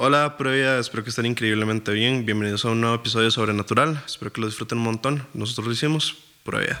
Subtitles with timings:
[0.00, 2.24] Hola, Previa, espero que estén increíblemente bien.
[2.24, 4.00] Bienvenidos a un nuevo episodio de Sobrenatural.
[4.06, 5.26] Espero que lo disfruten un montón.
[5.34, 6.16] Nosotros lo hicimos.
[6.44, 6.80] Previa.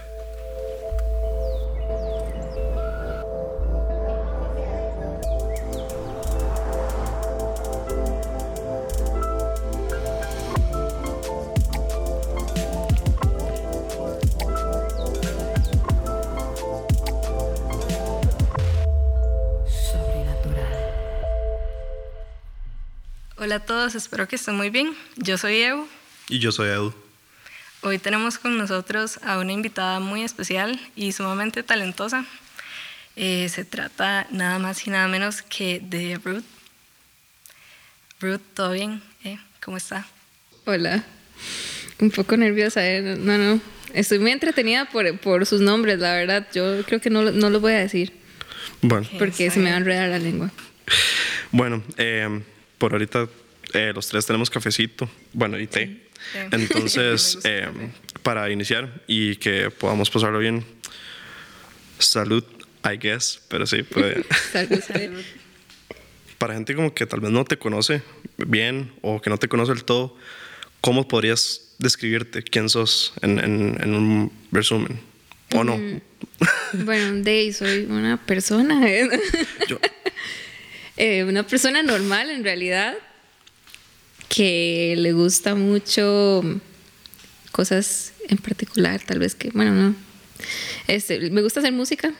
[23.88, 24.94] Todos, espero que estén muy bien.
[25.16, 25.88] Yo soy Evo.
[26.28, 26.92] Y yo soy Edu.
[27.80, 32.26] Hoy tenemos con nosotros a una invitada muy especial y sumamente talentosa.
[33.16, 36.44] Eh, se trata nada más y nada menos que de Ruth.
[38.20, 39.00] Ruth, ¿todo bien?
[39.24, 39.38] ¿Eh?
[39.64, 40.06] ¿Cómo está?
[40.66, 41.02] Hola.
[41.98, 43.16] Un poco nerviosa, ¿eh?
[43.18, 43.58] No, no.
[43.94, 46.46] Estoy muy entretenida por, por sus nombres, la verdad.
[46.52, 48.12] Yo creo que no, no los voy a decir
[48.82, 50.50] Bueno, porque se me va a enredar la lengua.
[51.52, 52.42] bueno eh,
[52.76, 53.28] por ahorita
[53.74, 55.08] eh, los tres tenemos cafecito.
[55.32, 55.86] Bueno, y té.
[56.32, 56.38] Sí.
[56.52, 57.68] Entonces, eh,
[58.22, 60.64] para iniciar y que podamos pasarlo bien,
[61.98, 62.44] salud,
[62.84, 64.24] I guess, pero sí, puede.
[64.52, 65.22] Salud, salud.
[66.38, 68.02] para gente como que tal vez no te conoce
[68.36, 70.16] bien o que no te conoce del todo,
[70.80, 75.00] ¿cómo podrías describirte quién sos en, en- en un resumen?
[75.54, 75.80] ¿O no?
[76.74, 78.86] Bueno, Day, soy una persona.
[78.88, 79.08] ¿eh?
[79.68, 79.78] Yo-
[81.00, 82.92] Eh, una persona normal en realidad
[84.28, 86.42] que le gusta mucho
[87.52, 89.94] cosas en particular, tal vez que, bueno, no.
[90.86, 92.12] Este, me gusta hacer música,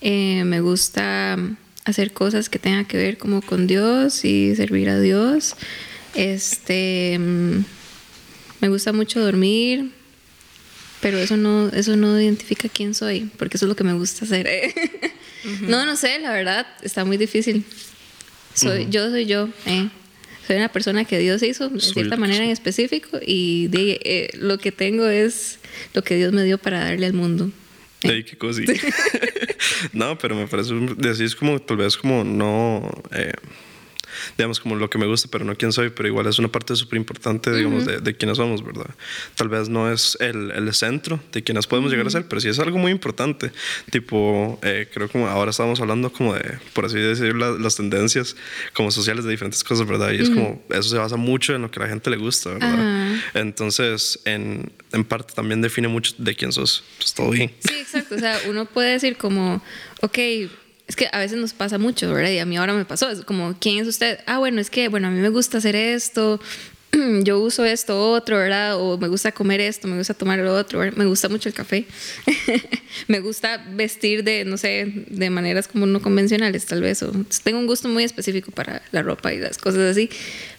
[0.00, 1.36] eh, me gusta
[1.84, 5.56] hacer cosas que tengan que ver como con Dios y servir a Dios.
[6.14, 7.64] Este, mm,
[8.60, 9.90] me gusta mucho dormir,
[11.00, 14.24] pero eso no, eso no identifica quién soy, porque eso es lo que me gusta
[14.24, 14.48] hacer.
[15.60, 17.66] No, no sé, la verdad, está muy difícil.
[18.54, 19.90] Soy, Yo soy yo, eh.
[20.46, 22.46] Soy una persona que Dios hizo de Soy cierta manera soy.
[22.46, 25.58] en específico y de- eh, lo que tengo es
[25.94, 27.50] lo que Dios me dio para darle al mundo.
[28.00, 28.60] Qué cosa.
[29.94, 30.74] no, pero me parece,
[31.24, 33.32] es como, tal vez como no, eh,
[34.36, 36.74] digamos, como lo que me gusta, pero no quién soy, pero igual es una parte
[36.76, 38.86] súper importante, digamos, de, de quiénes somos, ¿verdad?
[39.36, 42.48] Tal vez no es el, el centro de quienes podemos llegar a ser, pero sí
[42.48, 43.50] es algo muy importante.
[43.90, 48.36] Tipo, eh, creo como ahora estamos hablando como de, por así decir, la- las tendencias
[48.72, 50.12] como sociales de diferentes cosas, ¿verdad?
[50.12, 52.50] Y es como, eso se basa mucho en lo que a la gente le gusta,
[52.54, 53.14] ¿verdad?
[53.34, 56.84] Entonces, en, en parte también define mucho de quién sos.
[56.98, 57.52] Pues todo bien.
[57.60, 58.14] Sí, exacto.
[58.14, 59.62] O sea, uno puede decir como,
[60.02, 60.18] ok,
[60.86, 62.30] es que a veces nos pasa mucho, ¿verdad?
[62.30, 63.08] Y a mí ahora me pasó.
[63.08, 64.18] Es como, ¿quién es usted?
[64.26, 66.40] Ah, bueno, es que, bueno, a mí me gusta hacer esto.
[67.22, 68.78] Yo uso esto otro, ¿verdad?
[68.78, 70.96] O me gusta comer esto, me gusta tomar lo otro, ¿verdad?
[70.96, 71.86] me gusta mucho el café.
[73.08, 77.02] me gusta vestir de, no sé, de maneras como no convencionales, tal vez.
[77.02, 77.12] O
[77.42, 80.10] tengo un gusto muy específico para la ropa y las cosas así.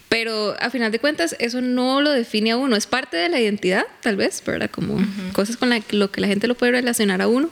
[0.09, 2.75] Pero a final de cuentas, eso no lo define a uno.
[2.75, 4.72] Es parte de la identidad, tal vez, ¿verdad?
[4.72, 4.97] Como
[5.34, 7.50] cosas con la, lo que la gente lo puede relacionar a uno.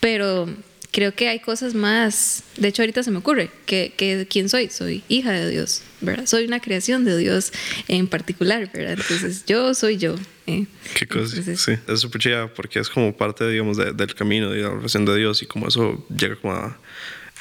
[0.00, 0.48] Pero
[0.92, 2.42] creo que hay cosas más.
[2.56, 4.68] De hecho, ahorita se me ocurre que, que quién soy.
[4.70, 6.26] Soy hija de Dios, ¿verdad?
[6.26, 7.52] Soy una creación de Dios
[7.88, 8.94] en particular, ¿verdad?
[9.00, 10.16] Entonces, yo soy yo.
[10.46, 10.66] ¿eh?
[10.94, 11.36] Qué cosa.
[11.36, 14.70] Entonces, Sí, es súper chida porque es como parte, digamos, de- del camino de la
[14.70, 16.78] relación de Dios y como eso llega como a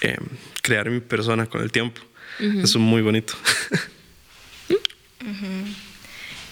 [0.02, 0.18] eh,
[0.62, 2.02] crear mi persona con el tiempo.
[2.40, 3.34] Eso es muy bonito.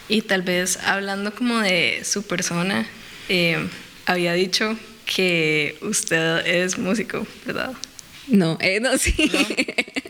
[0.09, 2.85] Y tal vez hablando como de su persona,
[3.29, 3.67] eh,
[4.05, 4.77] había dicho
[5.15, 7.73] que usted es músico, ¿verdad?
[8.27, 9.15] No, eh, no, sí.
[9.31, 9.39] No,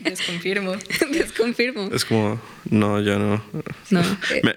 [0.10, 0.72] desconfirmo.
[1.12, 1.88] Desconfirmo.
[1.94, 3.42] es como, no, ya no.
[3.90, 4.00] No.
[4.34, 4.56] eh, Me-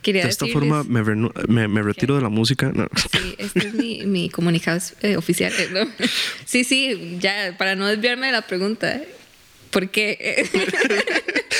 [0.00, 1.02] quería de esta forma me,
[1.48, 2.70] me, me retiro de la música.
[2.72, 2.88] No.
[3.12, 5.52] Sí, este es mi, mi comunicado eh, oficial.
[5.58, 6.06] eh, ¿no?
[6.44, 9.00] Sí, sí, ya, para no desviarme de la pregunta.
[9.70, 10.48] ¿Por qué?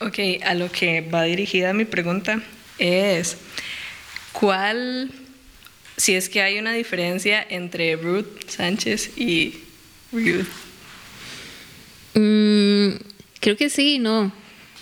[0.00, 2.42] Ok, a lo que va dirigida mi pregunta
[2.78, 3.38] es,
[4.32, 5.10] ¿cuál,
[5.96, 9.60] si es que hay una diferencia entre Ruth Sánchez y
[10.12, 10.46] Ruth?
[12.14, 12.96] Mm,
[13.40, 14.32] creo que sí, no.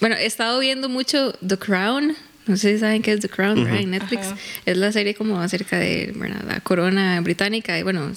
[0.00, 2.16] Bueno, he estado viendo mucho The Crown.
[2.46, 3.80] No sé si saben qué es The Crown, ¿verdad?
[3.80, 4.26] En Netflix.
[4.26, 4.36] Ajá.
[4.66, 6.42] Es la serie como acerca de ¿verdad?
[6.46, 7.78] la corona británica.
[7.78, 8.10] Y bueno,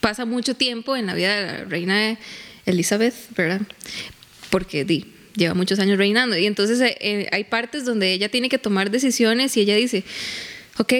[0.00, 2.18] pasa mucho tiempo en la vida de la reina
[2.66, 3.62] Elizabeth, ¿verdad?
[4.50, 6.36] Porque di, lleva muchos años reinando.
[6.36, 10.04] Y entonces eh, hay partes donde ella tiene que tomar decisiones y ella dice,
[10.78, 10.92] ok,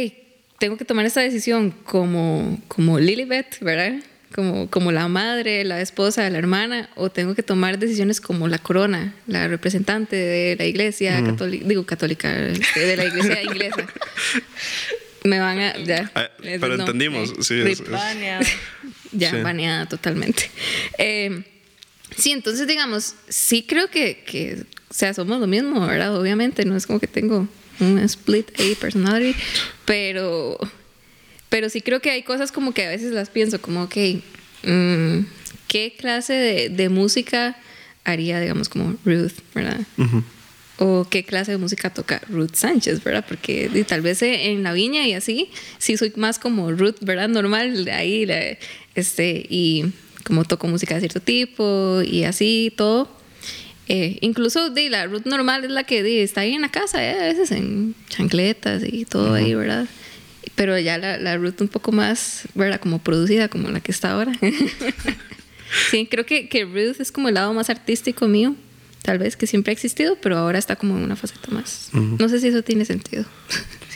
[0.64, 3.96] tengo que tomar esta decisión como, como Lilibet, ¿verdad?
[4.34, 8.56] Como, como la madre, la esposa, la hermana, o tengo que tomar decisiones como la
[8.56, 13.86] corona, la representante de la iglesia católica, digo católica, este, de la iglesia inglesa.
[15.24, 15.76] Me van a.
[15.84, 18.44] Ya, Ah, pero entendimos, sí, es- es- Baneado.
[19.12, 19.36] Ya, Sí.
[19.42, 20.50] baneada totalmente.
[20.98, 21.44] Eh,
[22.16, 26.16] Sí, entonces digamos, sí creo que, que, o sea, somos lo mismo, ¿verdad?
[26.16, 27.48] Obviamente, no es como que tengo
[27.80, 29.38] un split A personality,
[29.84, 30.58] pero,
[31.48, 33.96] pero sí creo que hay cosas como que a veces las pienso como, ok,
[34.64, 35.18] mm,
[35.68, 37.56] ¿qué clase de, de, música
[38.04, 39.80] haría, digamos, como Ruth, ¿verdad?
[40.78, 43.24] O qué clase de música toca Ruth Sánchez, ¿verdad?
[43.28, 47.28] Porque tal vez en la viña y así, sí soy más como Ruth, ¿verdad?
[47.28, 48.26] Normal, ahí,
[48.94, 49.92] este, y
[50.24, 53.23] como toco música de cierto tipo y así, todo.
[53.88, 57.20] Eh, incluso de la Ruth normal es la que está ahí en la casa, eh,
[57.20, 59.86] a veces en chancletas y todo ahí, ¿verdad?
[60.54, 62.80] Pero ya la, la Ruth un poco más, ¿verdad?
[62.80, 64.32] Como producida, como la que está ahora.
[65.90, 68.56] sí, creo que, que Ruth es como el lado más artístico mío,
[69.02, 71.90] tal vez que siempre ha existido, pero ahora está como en una faceta más.
[71.92, 73.26] No sé si eso tiene sentido.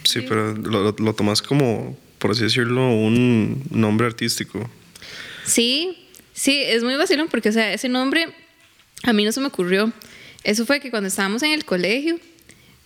[0.03, 4.69] sí, pero lo, lo tomas como, por así decirlo, un nombre artístico.
[5.45, 5.97] Sí,
[6.39, 8.29] Sí, es muy vacilón porque, o sea, ese nombre
[9.05, 9.93] a mí no se me ocurrió.
[10.45, 12.19] Eso fue que cuando estábamos en el colegio,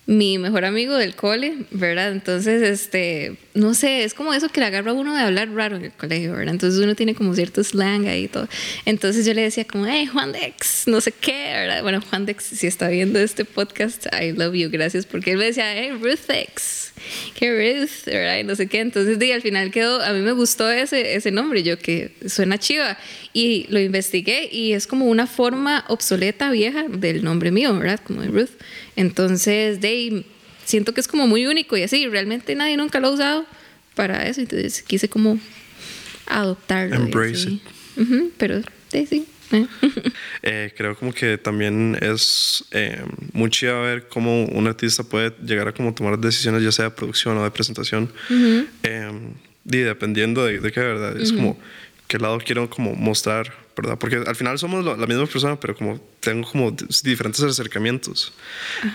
[0.06, 2.10] mi mejor amigo del cole, ¿verdad?
[2.10, 5.76] Entonces, este, no sé, es como eso que le agarra a uno de hablar raro
[5.76, 6.54] en el colegio, ¿verdad?
[6.54, 8.48] Entonces uno tiene como cierto slang ahí y todo.
[8.84, 11.82] Entonces yo le decía como, hey, Juan Dex, no sé qué, ¿verdad?
[11.82, 15.44] Bueno, Juan Dex, si está viendo este podcast, I love you, gracias, porque él me
[15.44, 16.92] decía, hey, Ruth X,
[17.38, 18.38] qué Ruth, ¿verdad?
[18.38, 18.80] Y no sé qué.
[18.80, 22.98] Entonces, al final quedó, a mí me gustó ese, ese nombre, yo que suena chiva.
[23.32, 28.00] Y lo investigué y es como una forma obsoleta, vieja, del nombre mío, ¿verdad?
[28.04, 28.50] Como de Ruth.
[28.96, 30.24] Entonces, de
[30.64, 33.46] siento que es como muy único y así, realmente nadie nunca lo ha usado
[33.94, 35.38] para eso, entonces quise como
[36.26, 36.96] adoptarlo.
[36.96, 37.62] Embrace it.
[38.38, 38.60] pero
[38.92, 39.26] de, sí.
[39.52, 39.66] Eh.
[40.42, 43.02] eh, creo como que también es eh,
[43.32, 46.90] muy chido ver cómo un artista puede llegar a como tomar decisiones ya sea de
[46.92, 48.10] producción o de presentación
[48.82, 49.10] eh,
[49.66, 51.58] y dependiendo de, de qué verdad es como
[52.08, 53.98] qué lado quiero como mostrar ¿verdad?
[53.98, 56.70] Porque al final somos la misma persona, pero como tengo como
[57.02, 58.32] diferentes acercamientos.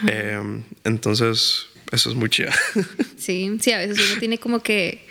[0.07, 2.51] Eh, entonces, eso es muy chido.
[3.18, 5.06] Sí, sí, a veces uno tiene como que...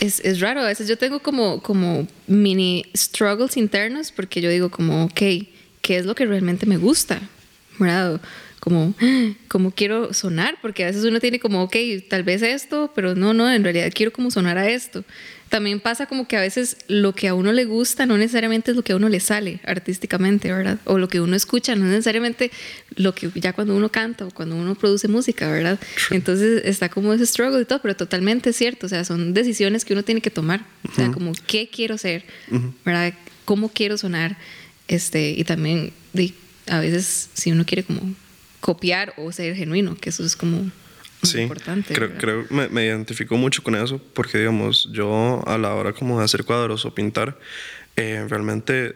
[0.00, 4.70] Es, es, raro, a veces yo tengo como, como mini struggles internos porque yo digo
[4.70, 5.20] como, ok,
[5.80, 7.20] ¿qué es lo que realmente me gusta?
[7.78, 8.20] ¿Verdad?
[8.60, 8.94] Como,
[9.48, 11.76] como quiero sonar, porque a veces uno tiene como, ok,
[12.08, 15.04] tal vez esto, pero no, no, en realidad quiero como sonar a esto
[15.48, 18.76] también pasa como que a veces lo que a uno le gusta no necesariamente es
[18.76, 20.78] lo que a uno le sale artísticamente, ¿verdad?
[20.84, 22.50] O lo que uno escucha no es necesariamente
[22.96, 25.78] lo que ya cuando uno canta o cuando uno produce música, ¿verdad?
[26.10, 29.94] Entonces está como ese struggle y todo, pero totalmente cierto, o sea, son decisiones que
[29.94, 32.24] uno tiene que tomar, o sea, como qué quiero ser,
[32.84, 33.14] ¿verdad?
[33.44, 34.36] ¿Cómo quiero sonar?
[34.86, 35.92] Este, y también
[36.66, 38.14] a veces si uno quiere como
[38.60, 40.70] copiar o ser genuino, que eso es como
[41.22, 41.94] sí, importante.
[41.94, 46.18] Creo, creo me, me identifico mucho con eso porque, digamos, yo a la hora como
[46.18, 47.38] de hacer cuadros o pintar,
[47.96, 48.94] eh, realmente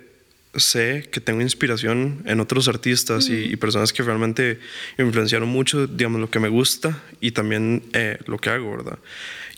[0.54, 4.60] sé que tengo inspiración en otros artistas y, personas que realmente
[4.98, 8.98] influenciaron mucho, digamos, lo que me gusta y también eh, lo que hago, ¿verdad?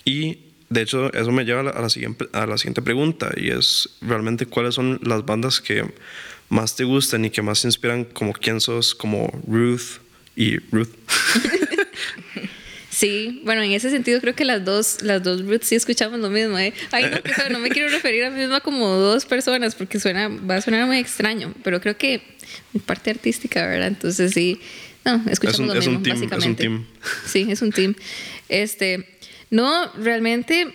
[0.05, 0.39] Y
[0.69, 3.49] de hecho, eso me lleva a la, a la, siguiente, a la siguiente pregunta y
[3.49, 5.85] es realmente cuáles son las bandas que
[6.49, 9.99] más te gustan y que más te inspiran como quién sos, como Ruth
[10.35, 10.89] y Ruth.
[12.95, 16.29] Sí, bueno, en ese sentido creo que las dos, las dos roots sí escuchamos lo
[16.29, 16.73] mismo, ¿eh?
[16.93, 20.55] Ay, no, no me quiero referir a mí misma como dos personas porque suena, va
[20.55, 22.21] a sonar muy extraño, pero creo que
[22.71, 23.89] mi parte artística, ¿verdad?
[23.89, 24.61] Entonces sí,
[25.03, 26.37] no, escuchamos lo mismo, básicamente.
[26.39, 26.85] Es un team.
[27.25, 27.95] Sí, es un team.
[28.47, 29.05] Este,
[29.49, 30.73] no, realmente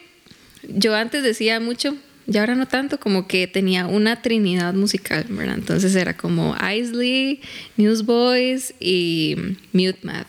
[0.68, 5.54] yo antes decía mucho, y ahora no tanto, como que tenía una trinidad musical, ¿verdad?
[5.54, 7.40] Entonces era como Isley,
[7.78, 10.26] Newsboys y Mute Math.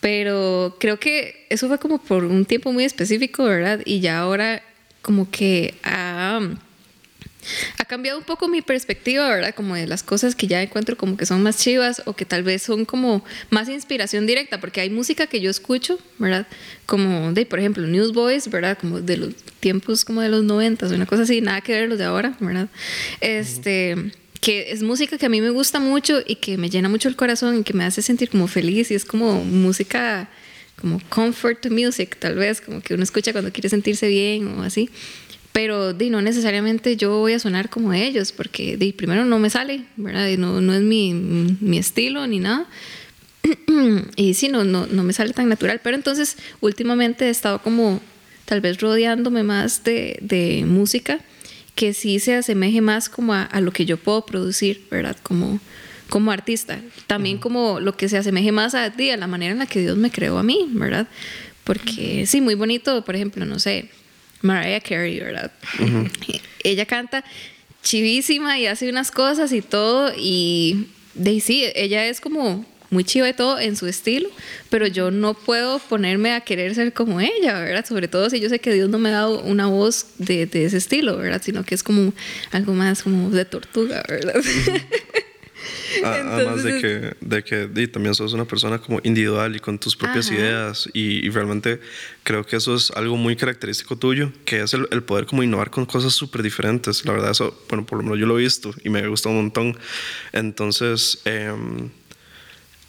[0.00, 3.80] Pero creo que eso fue como por un tiempo muy específico, ¿verdad?
[3.84, 4.62] Y ya ahora
[5.02, 6.40] como que ha,
[7.78, 9.54] ha cambiado un poco mi perspectiva, ¿verdad?
[9.54, 12.42] Como de las cosas que ya encuentro como que son más chivas o que tal
[12.42, 16.46] vez son como más inspiración directa, porque hay música que yo escucho, ¿verdad?
[16.86, 18.78] Como de, por ejemplo, Newsboys, ¿verdad?
[18.78, 21.98] Como de los tiempos como de los noventas, una cosa así, nada que ver los
[21.98, 22.68] de ahora, ¿verdad?
[23.20, 27.08] Este que es música que a mí me gusta mucho y que me llena mucho
[27.08, 30.30] el corazón y que me hace sentir como feliz y es como música
[30.80, 34.88] como comfort music tal vez, como que uno escucha cuando quiere sentirse bien o así.
[35.52, 39.50] Pero di, no necesariamente yo voy a sonar como ellos, porque di, primero no me
[39.50, 40.28] sale, ¿verdad?
[40.28, 42.66] Y no, no es mi, mi estilo ni nada.
[44.16, 45.80] y sí, no, no, no me sale tan natural.
[45.82, 48.00] Pero entonces últimamente he estado como
[48.44, 51.20] tal vez rodeándome más de, de música
[51.80, 55.16] que sí se asemeje más como a, lo que yo puedo producir, ¿verdad?
[55.22, 55.58] Como,
[56.10, 56.78] como artista.
[57.06, 59.96] También como lo que se asemeje más a, a la manera en la que Dios
[59.96, 61.08] me creó a mí, ¿verdad?
[61.64, 63.88] Porque sí, muy bonito, por ejemplo, no sé,
[64.42, 65.52] Mariah Carey, ¿verdad?
[66.64, 67.24] Ella canta
[67.82, 70.12] chivísima y hace unas cosas y todo.
[70.18, 74.28] Y de sí, ella es como muy chiva de todo en su estilo,
[74.68, 77.86] pero yo no puedo ponerme a querer ser como ella, ¿verdad?
[77.86, 80.64] Sobre todo si yo sé que Dios no me ha dado una voz de, de
[80.64, 81.40] ese estilo, ¿verdad?
[81.42, 82.12] Sino que es como
[82.50, 84.34] algo más como de tortuga, ¿verdad?
[86.04, 90.30] Además de que, de que también sos una persona como individual y con tus propias
[90.30, 91.80] ideas y, realmente
[92.22, 95.86] creo que eso es algo muy característico tuyo, que es el, poder como innovar con
[95.86, 97.04] cosas súper diferentes.
[97.04, 99.42] La verdad eso, bueno, por lo menos yo lo he visto y me gustado un
[99.42, 99.78] montón.
[100.32, 101.20] Entonces...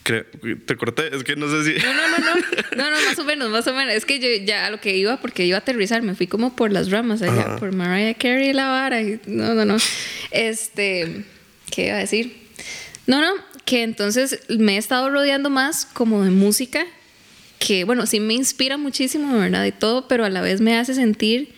[0.02, 1.84] Te corté, es que no sé si.
[1.84, 2.34] No, no, no, no,
[2.76, 3.94] no, no, más o menos, más o menos.
[3.94, 6.56] Es que yo ya a lo que iba, porque iba a aterrizar, me fui como
[6.56, 9.00] por las ramas allá, por Mariah Carey y la vara.
[9.00, 9.76] Y, no, no, no.
[10.32, 11.24] Este,
[11.70, 12.36] ¿qué iba a decir?
[13.06, 13.32] No, no,
[13.64, 16.84] que entonces me he estado rodeando más como de música,
[17.58, 19.64] que bueno, sí me inspira muchísimo, ¿verdad?
[19.66, 21.54] Y todo, pero a la vez me hace sentir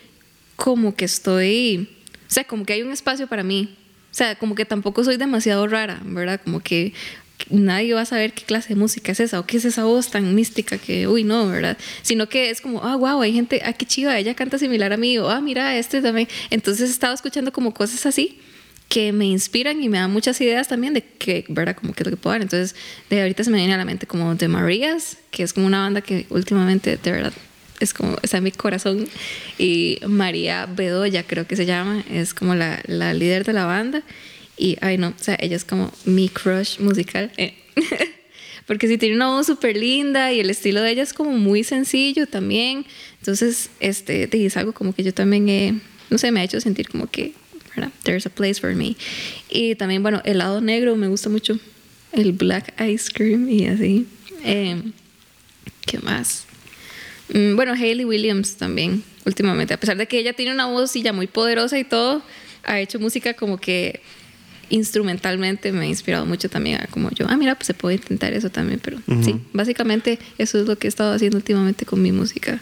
[0.55, 1.89] como que estoy,
[2.27, 3.75] o sea, como que hay un espacio para mí.
[4.11, 6.39] O sea, como que tampoco soy demasiado rara, ¿verdad?
[6.41, 6.93] Como que
[7.49, 10.09] nadie va a saber qué clase de música es esa o qué es esa voz
[10.09, 11.77] tan mística que, uy, no, ¿verdad?
[12.01, 14.97] Sino que es como, ah, wow, hay gente, ah, qué chiva, ella canta similar a
[14.97, 16.27] mí, ah, mira, este también.
[16.49, 18.39] Entonces estaba escuchando como cosas así
[18.89, 21.75] que me inspiran y me dan muchas ideas también de que, ¿verdad?
[21.75, 22.41] Como que es lo que puedo dar.
[22.41, 22.75] Entonces,
[23.09, 25.79] de ahorita se me viene a la mente como The Marías, que es como una
[25.79, 27.33] banda que últimamente, de verdad,
[27.79, 29.07] es como, está en mi corazón.
[29.57, 34.03] Y María Bedoya, creo que se llama, es como la, la líder de la banda.
[34.57, 37.31] Y, ay, no, o sea, ella es como mi crush musical.
[37.37, 37.53] Eh.
[38.65, 41.63] Porque sí tiene una voz súper linda y el estilo de ella es como muy
[41.63, 42.85] sencillo también.
[43.19, 45.75] Entonces, este, es algo como que yo también he,
[46.09, 47.33] no sé, me ha hecho sentir como que
[48.03, 48.95] There's a place for me.
[49.49, 51.59] Y también, bueno, el lado negro me gusta mucho.
[52.11, 54.07] El black ice cream y así.
[54.43, 54.93] Em,
[55.85, 56.45] ¿Qué más?
[57.33, 59.73] Mm, bueno, Hayley Williams también, últimamente.
[59.73, 62.23] A pesar de que ella tiene una voz ya muy poderosa y todo,
[62.63, 64.01] ha hecho música como que
[64.69, 68.33] instrumentalmente me ha inspirado mucho también a como yo, ah, mira, pues se puede intentar
[68.33, 72.11] eso también, pero sí, básicamente eso es lo que he estado haciendo últimamente con mi
[72.11, 72.61] música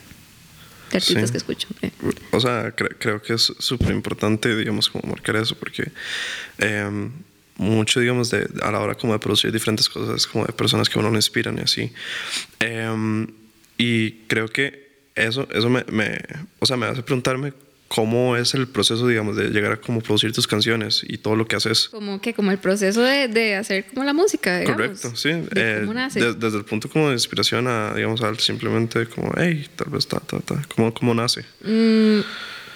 [0.97, 1.67] artistas que escucho.
[1.81, 1.91] Eh.
[2.31, 5.91] O sea, creo que es súper importante, digamos, como marcar eso, porque
[6.57, 7.11] em,
[7.57, 10.99] mucho, digamos, de, a la hora como de producir diferentes cosas, como de personas que
[10.99, 11.91] uno le inspiran y así.
[12.59, 13.27] Em,
[13.77, 16.19] y creo que eso, eso me, me,
[16.59, 17.53] o sea, me hace preguntarme
[17.93, 21.45] cómo es el proceso, digamos, de llegar a como producir tus canciones y todo lo
[21.45, 21.89] que haces.
[21.89, 24.81] Como que, como el proceso de, de hacer como la música, digamos.
[24.81, 25.29] Correcto, sí.
[25.29, 25.85] Eh,
[26.39, 30.19] desde el punto como de inspiración a, digamos, al simplemente como, hey, tal vez ta,
[30.19, 30.59] ta, ta.
[30.75, 31.45] ¿Cómo, cómo nace?
[31.63, 32.21] Mm,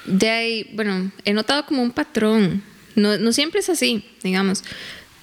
[0.06, 2.62] de ahí, bueno, he notado como un patrón.
[2.94, 4.64] No, no siempre es así, digamos.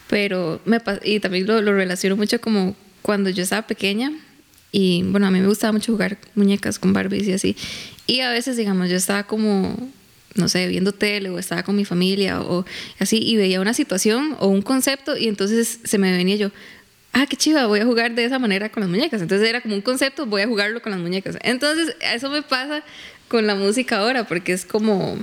[0.09, 4.11] Pero me y también lo, lo relaciono mucho como cuando yo estaba pequeña
[4.77, 7.57] y bueno, a mí me gustaba mucho jugar muñecas con Barbies y así.
[8.07, 9.77] Y a veces, digamos, yo estaba como,
[10.35, 12.65] no sé, viendo tele o estaba con mi familia o
[12.99, 16.51] así y veía una situación o un concepto y entonces se me venía yo,
[17.15, 19.23] ah, qué chiva, voy a jugar de esa manera con las muñecas.
[19.23, 21.39] Entonces era como un concepto, voy a jugarlo con las muñecas.
[21.43, 22.83] Entonces eso me pasa
[23.29, 25.17] con la música ahora porque es como,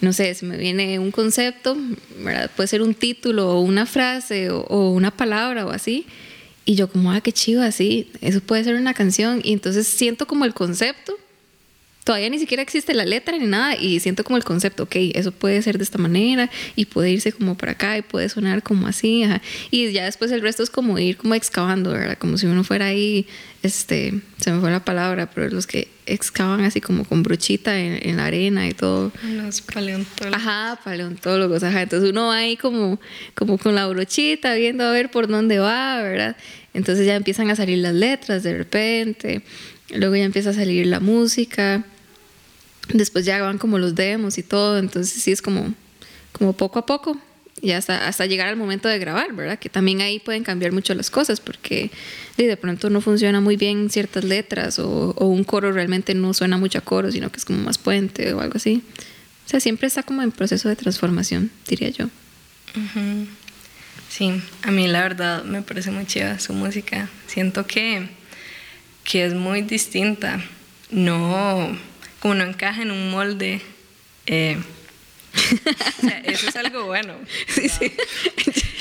[0.00, 1.76] no sé, si me viene un concepto,
[2.18, 2.50] ¿verdad?
[2.56, 6.06] puede ser un título o una frase o, una palabra o así.
[6.64, 9.40] Y yo como, ah, qué chiva, así, eso puede ser una canción.
[9.44, 11.16] Y entonces siento como el concepto
[12.04, 15.32] todavía ni siquiera existe la letra ni nada y siento como el concepto, ok, eso
[15.32, 18.86] puede ser de esta manera y puede irse como por acá y puede sonar como
[18.86, 19.24] así,
[19.70, 22.18] y ya después el resto es como ir como excavando, ¿verdad?
[22.18, 23.26] Como si uno fuera ahí,
[23.62, 28.16] este, se me fue la palabra, pero los que excavan así como con brochita en,
[28.16, 29.12] la arena y todo.
[29.22, 30.40] Los paleontólogos.
[30.40, 31.82] Ajá, paleontólogos, ajá.
[31.82, 33.00] Entonces uno va ahí como,
[33.34, 36.36] como con la brochita viendo a ver por dónde va, ¿verdad?
[36.72, 39.42] Entonces ya empiezan a salir las letras de repente
[39.94, 41.84] Luego ya empieza a salir la música.
[42.92, 44.78] Después ya van como los demos y todo.
[44.78, 45.74] Entonces sí es como,
[46.32, 47.16] como poco a poco.
[47.62, 49.58] Y hasta, hasta llegar al momento de grabar, ¿verdad?
[49.58, 51.90] Que también ahí pueden cambiar mucho las cosas porque
[52.38, 56.78] de pronto no funciona muy bien ciertas letras o, un coro realmente no suena mucho
[56.78, 58.82] a coro, sino que es como más puente o algo así.
[59.46, 62.06] O sea, siempre está como en proceso de transformación, diría yo.
[64.10, 67.08] Sí, a mí la verdad me parece muy chida su música.
[67.26, 68.20] Siento que
[69.04, 70.40] que es muy distinta,
[70.90, 71.76] no,
[72.20, 73.60] como no encaja en un molde.
[74.26, 74.56] Eh,
[76.24, 77.14] eso es algo bueno.
[77.48, 77.92] Sí, sí.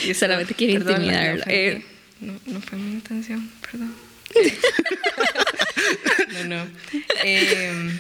[0.08, 1.46] Yo solamente quiero intimidarla.
[1.48, 1.84] Eh,
[2.20, 3.96] no, no, fue mi intención, perdón.
[6.34, 6.68] no, no.
[7.24, 7.92] Eh,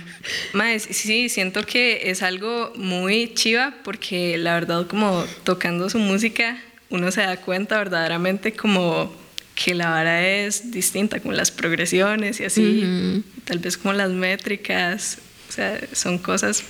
[0.53, 6.61] más, sí, siento que es algo muy chiva porque la verdad como tocando su música
[6.89, 9.13] uno se da cuenta verdaderamente como
[9.55, 15.17] que la vara es distinta, como las progresiones y así, tal vez como las métricas,
[15.49, 16.63] o sea, son cosas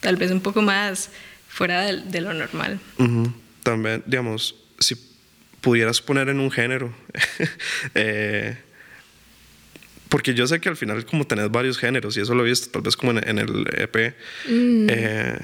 [0.00, 1.10] tal vez un poco más
[1.48, 2.78] fuera de, de lo normal.
[3.62, 4.96] También, digamos, si
[5.60, 6.94] pudieras poner en un género,
[7.94, 8.56] eh,
[10.08, 12.70] porque yo sé que al final como tenés varios géneros y eso lo he visto
[12.70, 14.14] tal vez como en, en el EP,
[14.48, 15.38] eh,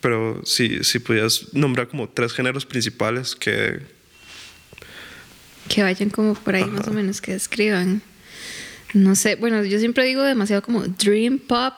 [0.00, 3.80] pero si, si pudieras nombrar como tres géneros principales que...
[5.68, 8.02] que vayan como por ahí más o menos, que describan.
[8.92, 11.74] No sé, bueno, yo siempre digo demasiado como dream pop,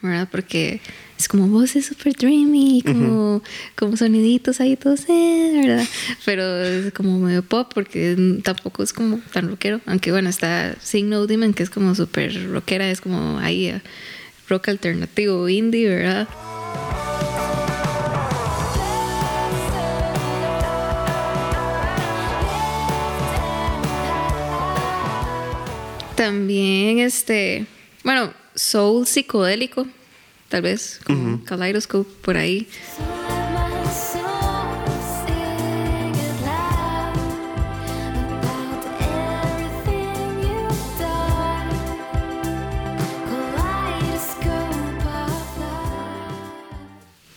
[0.00, 0.28] ¿verdad?
[0.30, 0.80] Porque
[1.18, 3.42] es como voces super dreamy, como,
[3.76, 5.86] como soniditos ahí todos, eh, ¿verdad?
[6.24, 9.80] Pero es como medio pop porque tampoco es como tan rockero.
[9.86, 13.82] Aunque bueno, está Sing No Demon, que es como súper rockera, es como ahí eh,
[14.48, 16.28] rock alternativo, indie, ¿verdad?
[26.26, 27.66] También este,
[28.04, 29.88] bueno, soul psicodélico,
[30.48, 32.68] tal vez, como Kaleidoscope por ahí.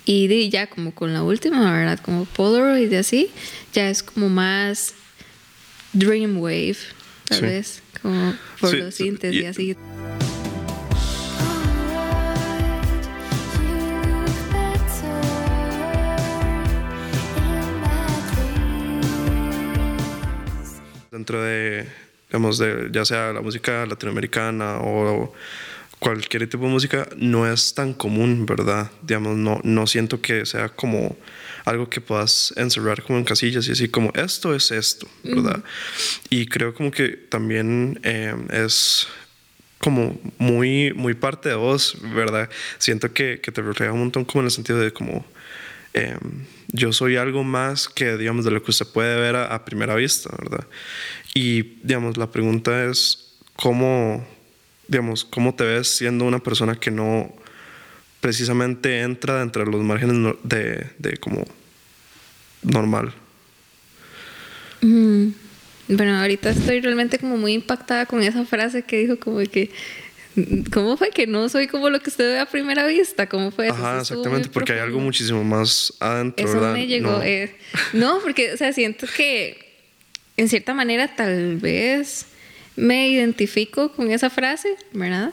[0.05, 1.99] Y de- ya como con la última, ¿verdad?
[1.99, 3.31] Como Polaroid y así,
[3.73, 4.93] ya es como más
[5.93, 6.77] Dreamwave,
[7.27, 7.45] tal Sí.
[7.45, 9.75] vez, como por Sí, los sí, sintes y- y así.
[21.11, 21.87] dentro de,
[22.29, 25.33] digamos, de ya sea la música latinoamericana o
[25.99, 28.91] cualquier tipo de música, no es tan común, ¿verdad?
[29.01, 31.15] Digamos, no, no siento que sea como
[31.65, 35.63] algo que puedas encerrar como en casillas y así como esto es esto, ¿verdad?
[36.29, 39.07] Y creo como que también eh, es
[39.79, 42.49] como muy, muy parte de vos, ¿verdad?
[42.77, 45.25] Siento que, que te refleja un montón como en el sentido de como
[45.93, 46.17] eh,
[46.67, 49.95] yo soy algo más que, digamos, de lo que usted puede ver a, a primera
[49.95, 50.67] vista, ¿verdad?
[51.33, 54.25] Y, digamos, la pregunta es, ¿cómo,
[54.87, 57.33] digamos, cómo te ves siendo una persona que no
[58.25, 61.45] precisamente entra dentro de los márgenes de, de como
[62.63, 63.13] normal?
[64.81, 65.27] Mm.
[65.89, 69.69] Bueno, ahorita estoy realmente como muy impactada con esa frase que dijo como que
[70.73, 73.29] ¿Cómo fue que no soy como lo que usted ve a primera vista?
[73.29, 73.75] ¿Cómo fue eso?
[73.75, 76.73] Ajá, exactamente, porque hay algo muchísimo más adentro, Eso ¿verdad?
[76.73, 77.11] me llegó.
[77.11, 77.21] No.
[77.21, 77.55] eh,
[77.93, 79.85] no, porque, o sea, siento que
[80.35, 82.25] en cierta manera tal vez
[82.75, 85.31] me identifico con esa frase, ¿verdad?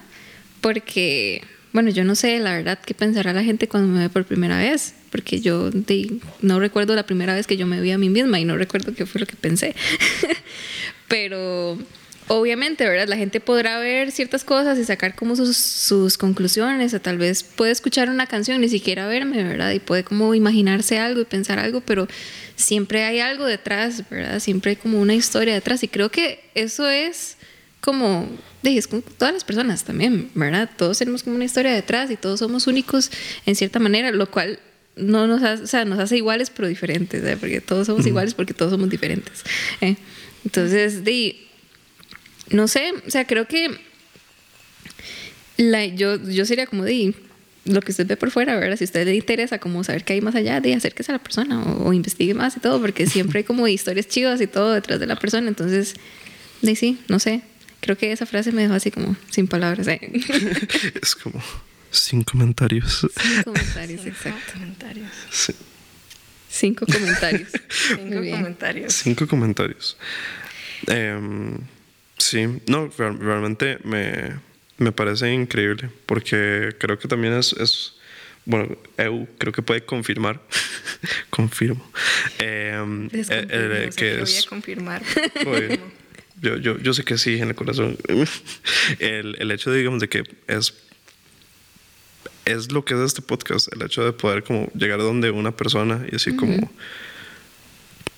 [0.60, 4.24] Porque, bueno, yo no sé la verdad qué pensará la gente cuando me ve por
[4.24, 7.98] primera vez, porque yo de- no recuerdo la primera vez que yo me vi a
[7.98, 9.74] mí misma y no recuerdo qué fue lo que pensé.
[11.08, 11.78] Pero
[12.28, 13.08] obviamente, ¿verdad?
[13.08, 17.42] La gente podrá ver ciertas cosas y sacar como sus, sus conclusiones, o tal vez
[17.42, 19.72] puede escuchar una canción, ni siquiera verme, ¿verdad?
[19.72, 22.08] Y puede como imaginarse algo y pensar algo, pero
[22.56, 24.40] siempre hay algo detrás, ¿verdad?
[24.40, 27.36] Siempre hay como una historia detrás y creo que eso es
[27.80, 28.28] como,
[28.62, 30.70] de- es con todas las personas también, ¿verdad?
[30.76, 33.10] Todos tenemos como una historia detrás y todos somos únicos
[33.46, 34.58] en cierta manera, lo cual
[34.96, 37.36] no nos hace, o sea, nos hace iguales pero diferentes, ¿eh?
[37.38, 39.42] porque todos somos iguales porque todos somos diferentes.
[39.80, 39.96] ¿eh?
[40.44, 41.36] Entonces, de,
[42.50, 43.70] no sé, o sea, creo que
[45.56, 47.14] la, yo, yo sería como de
[47.64, 48.76] lo que usted ve por fuera, ¿verdad?
[48.76, 51.22] Si a usted le interesa como saber qué hay más allá, de acérquese a la
[51.22, 54.72] persona o, o investigue más y todo, porque siempre hay como historias chivas y todo
[54.72, 55.48] detrás de la persona.
[55.48, 55.94] Entonces,
[56.60, 57.42] de sí, no sé.
[57.82, 59.86] Creo que esa frase me dejó así como sin palabras.
[59.88, 60.00] ¿eh?
[61.02, 61.42] Es como
[61.90, 63.06] sin comentarios.
[63.20, 64.52] Cinco comentarios, Cinco exacto.
[64.54, 65.10] comentarios.
[65.30, 65.52] Sí,
[66.48, 67.48] Cinco comentarios.
[67.88, 68.36] Cinco Muy bien.
[68.36, 68.92] comentarios.
[68.94, 69.96] Cinco comentarios.
[70.86, 71.58] Em,
[72.18, 74.38] sí, no, real- realmente me,
[74.78, 77.94] me parece increíble porque creo que también es, es
[78.44, 80.40] bueno, EU creo que puede confirmar,
[81.30, 81.84] confirmo,
[82.38, 85.02] em, eh, eh, que lo voy a es, confirmar.
[86.42, 87.96] Yo, yo, yo sé que sí en el corazón.
[88.98, 90.74] El, el hecho, digamos, de que es,
[92.44, 95.56] es lo que es este podcast, el hecho de poder como llegar a donde una
[95.56, 96.70] persona y así como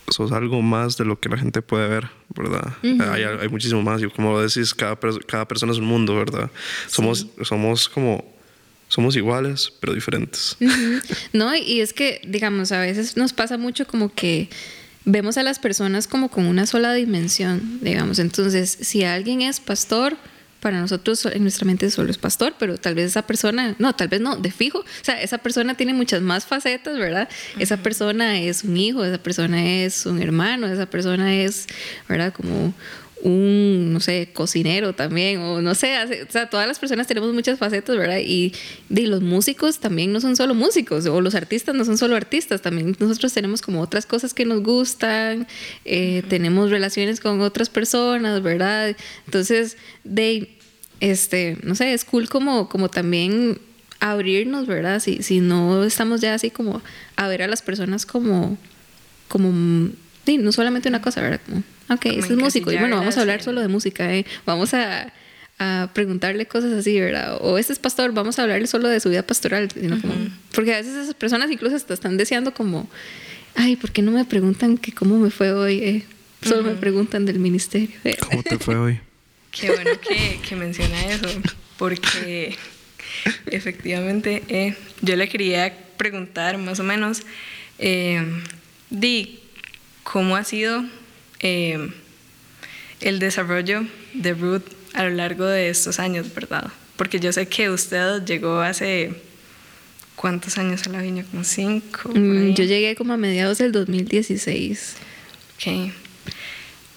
[0.08, 2.74] sos algo más de lo que la gente puede ver, ¿verdad?
[2.82, 6.50] hay, hay muchísimo más y como lo decís, cada, cada persona es un mundo, ¿verdad?
[6.88, 8.24] Somos, somos como,
[8.88, 10.56] somos iguales, pero diferentes.
[10.60, 11.00] Ujú.
[11.32, 14.48] No, y es que, digamos, a veces nos pasa mucho como que
[15.04, 18.18] vemos a las personas como con una sola dimensión, digamos.
[18.18, 20.16] Entonces, si alguien es pastor,
[20.64, 24.08] para nosotros en nuestra mente solo es pastor, pero tal vez esa persona, no, tal
[24.08, 27.28] vez no, de fijo, o sea, esa persona tiene muchas más facetas, ¿verdad?
[27.58, 31.66] Esa persona es un hijo, esa persona es un hermano, esa persona es,
[32.08, 32.32] ¿verdad?
[32.32, 32.72] Como
[33.24, 35.96] un, no sé, cocinero también, o no sé,
[36.28, 38.18] o sea, todas las personas tenemos muchas facetas, ¿verdad?
[38.18, 38.52] Y,
[38.90, 42.94] los músicos también no son solo músicos, o los artistas no son solo artistas, también
[42.98, 45.46] nosotros tenemos como otras cosas que nos gustan,
[45.86, 48.94] eh, tenemos relaciones con otras personas, ¿verdad?
[49.24, 50.58] Entonces, de,
[51.00, 53.58] este, no sé, es cool como, como también
[54.00, 55.00] abrirnos, ¿verdad?
[55.00, 56.82] Si, si no estamos ya así como
[57.16, 58.58] a ver a las personas como,
[59.28, 59.88] como,
[60.26, 61.40] sí, no solamente una cosa, ¿verdad?
[61.88, 62.72] Ok, ese es músico.
[62.72, 64.24] Y bueno, vamos a hablar solo de música, ¿eh?
[64.46, 65.12] Vamos a,
[65.58, 67.38] a, preguntarle cosas así, ¿verdad?
[67.40, 69.70] O este es pastor, vamos a hablarle solo de su vida pastoral.
[69.70, 70.14] Sino como,
[70.54, 72.88] porque a veces esas personas incluso hasta están deseando como,
[73.54, 75.78] ay, ¿por qué no me preguntan que cómo me fue hoy?
[75.78, 76.04] Eh?
[76.42, 77.96] Solo me preguntan del ministerio.
[78.04, 78.16] Eh.
[78.20, 79.00] ¿Cómo te fue hoy?
[79.50, 81.28] Qué bueno que, que menciona eso,
[81.78, 82.56] porque
[83.46, 87.22] efectivamente eh, yo le quería preguntar más o menos,
[87.78, 88.22] eh,
[88.90, 89.40] Di,
[90.02, 90.84] ¿cómo ha sido
[91.44, 91.90] eh,
[93.02, 96.72] el desarrollo de Ruth a lo largo de estos años, ¿verdad?
[96.96, 99.14] Porque yo sé que usted llegó hace...
[100.16, 101.24] ¿Cuántos años a la viña?
[101.24, 102.08] ¿Como cinco?
[102.14, 104.94] Mm, yo llegué como a mediados del 2016.
[105.56, 105.92] Ok.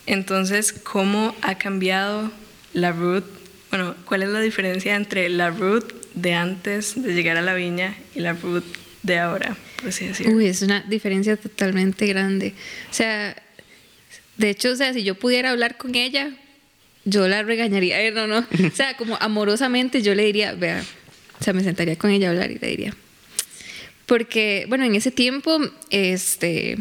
[0.05, 2.31] Entonces, ¿cómo ha cambiado
[2.73, 3.25] la Ruth?
[3.71, 7.95] Bueno, ¿cuál es la diferencia entre la Ruth de antes de llegar a la viña
[8.15, 8.63] y la Ruth
[9.01, 10.37] de ahora, por así decirlo?
[10.37, 12.53] Uy, es una diferencia totalmente grande.
[12.89, 13.35] O sea,
[14.37, 16.31] de hecho, o sea, si yo pudiera hablar con ella,
[17.05, 18.01] yo la regañaría.
[18.01, 18.39] Eh, no, no.
[18.71, 20.83] O sea, como amorosamente yo le diría, vea,
[21.39, 22.93] o sea, me sentaría con ella a hablar y le diría.
[24.05, 26.77] Porque, bueno, en ese tiempo, este,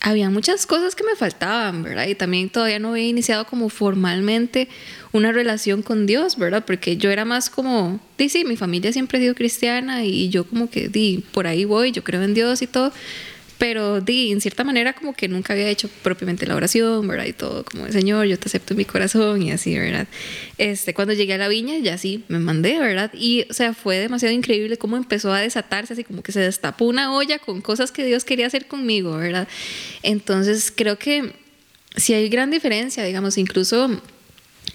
[0.00, 2.06] había muchas cosas que me faltaban, ¿verdad?
[2.06, 4.68] Y también todavía no había iniciado como formalmente
[5.12, 6.64] una relación con Dios, ¿verdad?
[6.64, 10.44] Porque yo era más como, sí, sí, mi familia siempre ha sido cristiana y yo
[10.44, 12.92] como que, di, por ahí voy, yo creo en Dios y todo,
[13.58, 17.24] pero di, en cierta manera como que nunca había hecho propiamente la oración, ¿verdad?
[17.26, 20.06] Y todo, como el Señor, yo te acepto en mi corazón y así, ¿verdad?
[20.58, 23.10] Este, cuando llegué a la viña, ya sí, me mandé, ¿verdad?
[23.14, 26.84] Y, o sea, fue demasiado increíble cómo empezó a desatarse, así como que se destapó
[26.84, 29.48] una olla con cosas que Dios quería hacer conmigo, ¿verdad?
[30.02, 31.32] Entonces, creo que
[31.96, 34.02] sí hay gran diferencia, digamos, incluso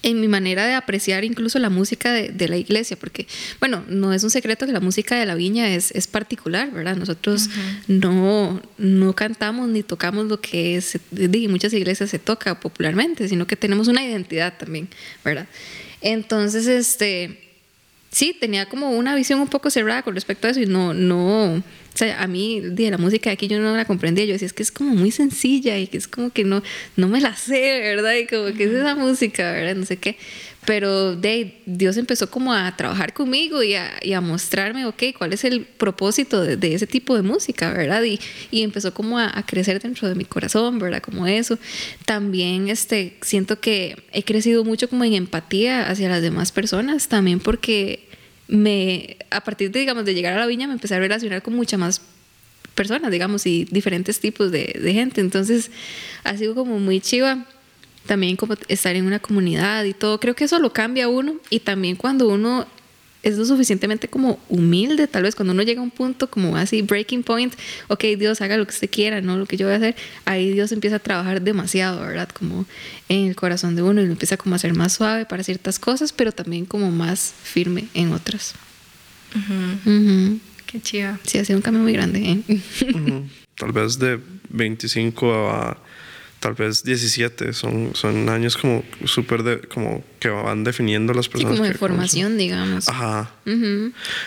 [0.04, 3.28] en mi manera de apreciar incluso la música de, la iglesia, porque,
[3.60, 6.96] bueno, no es un secreto que la música de la viña es, es particular, ¿verdad?
[6.96, 7.50] Nosotros
[7.88, 13.46] no, no cantamos ni tocamos lo que es, en muchas iglesias se toca popularmente, sino
[13.46, 14.88] que tenemos una identidad también,
[15.24, 15.48] ¿verdad?
[16.02, 17.52] Entonces, este,
[18.10, 21.64] sí, tenía como una visión un poco cerrada con respecto a eso y no, no,
[21.94, 24.24] o sea, a mí de la música de aquí yo no la comprendía.
[24.26, 26.64] Yo decía, es que es como muy sencilla y que es como que no,
[26.96, 28.16] no me la sé, ¿verdad?
[28.16, 29.76] Y como que es esa música, ¿verdad?
[29.76, 30.18] No sé qué.
[30.66, 35.34] Pero de, Dios empezó como a trabajar conmigo y a, y a mostrarme, ok, cuál
[35.34, 38.04] es el propósito de, de ese tipo de música, ¿verdad?
[38.04, 38.20] Y,
[38.52, 41.02] y empezó como a, a, crecer dentro de mi corazón, ¿verdad?
[41.02, 41.58] Como eso.
[42.06, 47.40] También este, siento que he crecido mucho como en empatía hacia las demás personas, también
[47.40, 48.11] porque
[48.52, 51.56] me, a partir de, digamos, de llegar a la viña me empecé a relacionar con
[51.56, 52.02] muchas más
[52.76, 55.22] personas, digamos, y diferentes tipos de, gente.
[55.22, 55.72] Entonces,
[56.26, 57.46] ha sido como muy chiva
[58.06, 60.20] también como estar en una comunidad y todo.
[60.20, 62.68] Creo que eso lo cambia uno y también cuando uno
[63.24, 66.82] es lo suficientemente como humilde, tal vez cuando uno llega a un punto como así,
[66.82, 67.54] breaking point,
[67.88, 70.52] ok, Dios haga lo que usted quiera, no lo que yo voy a hacer, ahí
[70.52, 72.30] Dios empieza a trabajar demasiado, ¿verdad?
[72.30, 72.66] Como
[73.10, 75.80] en el corazón de uno y lo empieza como a ser más suave para ciertas
[75.80, 78.56] cosas, pero también como más firme en otras.
[80.66, 81.18] Qué chido.
[81.24, 82.44] Sí, ha sido un cambio muy grande.
[82.48, 82.62] ¿eh?
[83.56, 85.78] Tal vez de 25 a
[86.42, 91.54] tal vez 17, son, son años como súper, de, como que van definiendo las personas.
[91.54, 92.90] Sí, como de formación, digamos.
[92.90, 93.32] Ajá.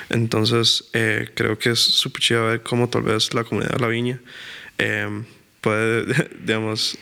[0.08, 3.88] Entonces, eh, creo que es súper chido ver cómo tal vez la comunidad de la
[3.88, 4.20] viña
[4.78, 5.24] eh,
[5.60, 6.96] puede, digamos,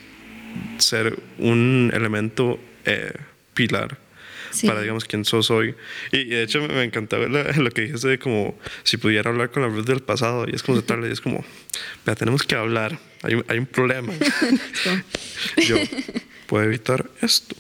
[0.79, 3.13] ser un elemento eh,
[3.53, 3.99] pilar
[4.67, 5.75] para, digamos, quién sos hoy.
[6.11, 9.69] Y, de hecho me, encantaba lo que dijiste de como si pudiera hablar con la
[9.69, 10.47] Ruth del pasado.
[10.49, 11.45] Y es como tal, y es como,
[12.05, 12.99] vea, tenemos que hablar.
[13.23, 14.13] Hay, hay un problema.
[15.67, 15.77] Yo
[16.47, 17.57] puedo evitar esto,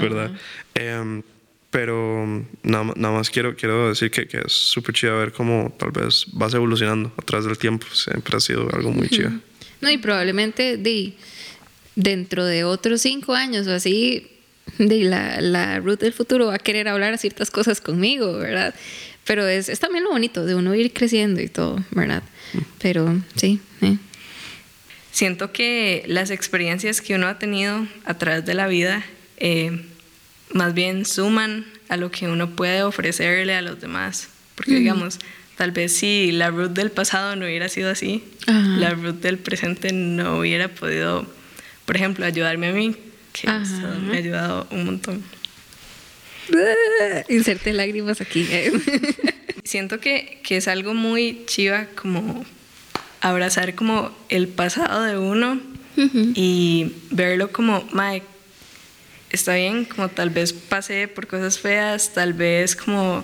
[0.00, 0.30] ¿verdad?
[0.74, 1.22] Em,
[1.70, 5.92] pero nada, nada, más quiero, quiero decir que, que es súper chido ver cómo tal
[5.92, 7.86] vez vas evolucionando a través del tiempo.
[7.92, 9.30] Siempre ha sido algo muy chido.
[9.80, 11.14] No, y probablemente de,
[11.94, 14.28] dentro de otros cinco años o así,
[14.78, 18.74] de la, la Ruth del futuro va a querer hablar ciertas cosas conmigo, ¿verdad?
[19.24, 22.22] Pero es, es también lo bonito de uno ir creciendo y todo, ¿verdad?
[22.80, 23.60] Pero sí.
[23.82, 23.96] Eh.
[25.12, 29.04] Siento que las experiencias que uno ha tenido a través de la vida
[29.36, 29.84] eh,
[30.52, 34.28] más bien suman a lo que uno puede ofrecerle a los demás.
[34.54, 35.18] Porque digamos,
[35.56, 39.92] tal vez si la Ruth del pasado no hubiera sido así, la Ruth del presente
[39.92, 41.26] no hubiera podido,
[41.86, 42.96] por ejemplo, ayudarme a mí
[43.32, 45.24] que eso me ha ayudado un montón.
[47.28, 48.46] Inserte lágrimas aquí.
[49.64, 52.44] Siento que, que es algo muy chiva como
[53.20, 55.60] abrazar como el pasado de uno
[56.34, 58.24] y verlo como, Mike,
[59.30, 63.22] está bien, como tal vez pasé por cosas feas, tal vez como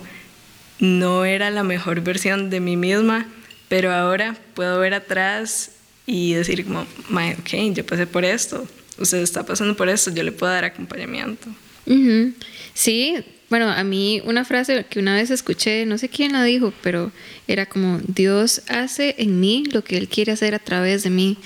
[0.79, 3.27] no era la mejor versión de mí misma,
[3.67, 5.71] pero ahora puedo ver atrás
[6.05, 10.23] y decir como, Mike, ok, yo pasé por esto, usted está pasando por esto, yo
[10.23, 11.47] le puedo dar acompañamiento.
[12.73, 13.15] Sí,
[13.49, 17.11] bueno, a mí una frase que una vez escuché, no sé quién la dijo, pero
[17.47, 21.37] era como, Dios hace en mí lo que Él quiere hacer a través de mí.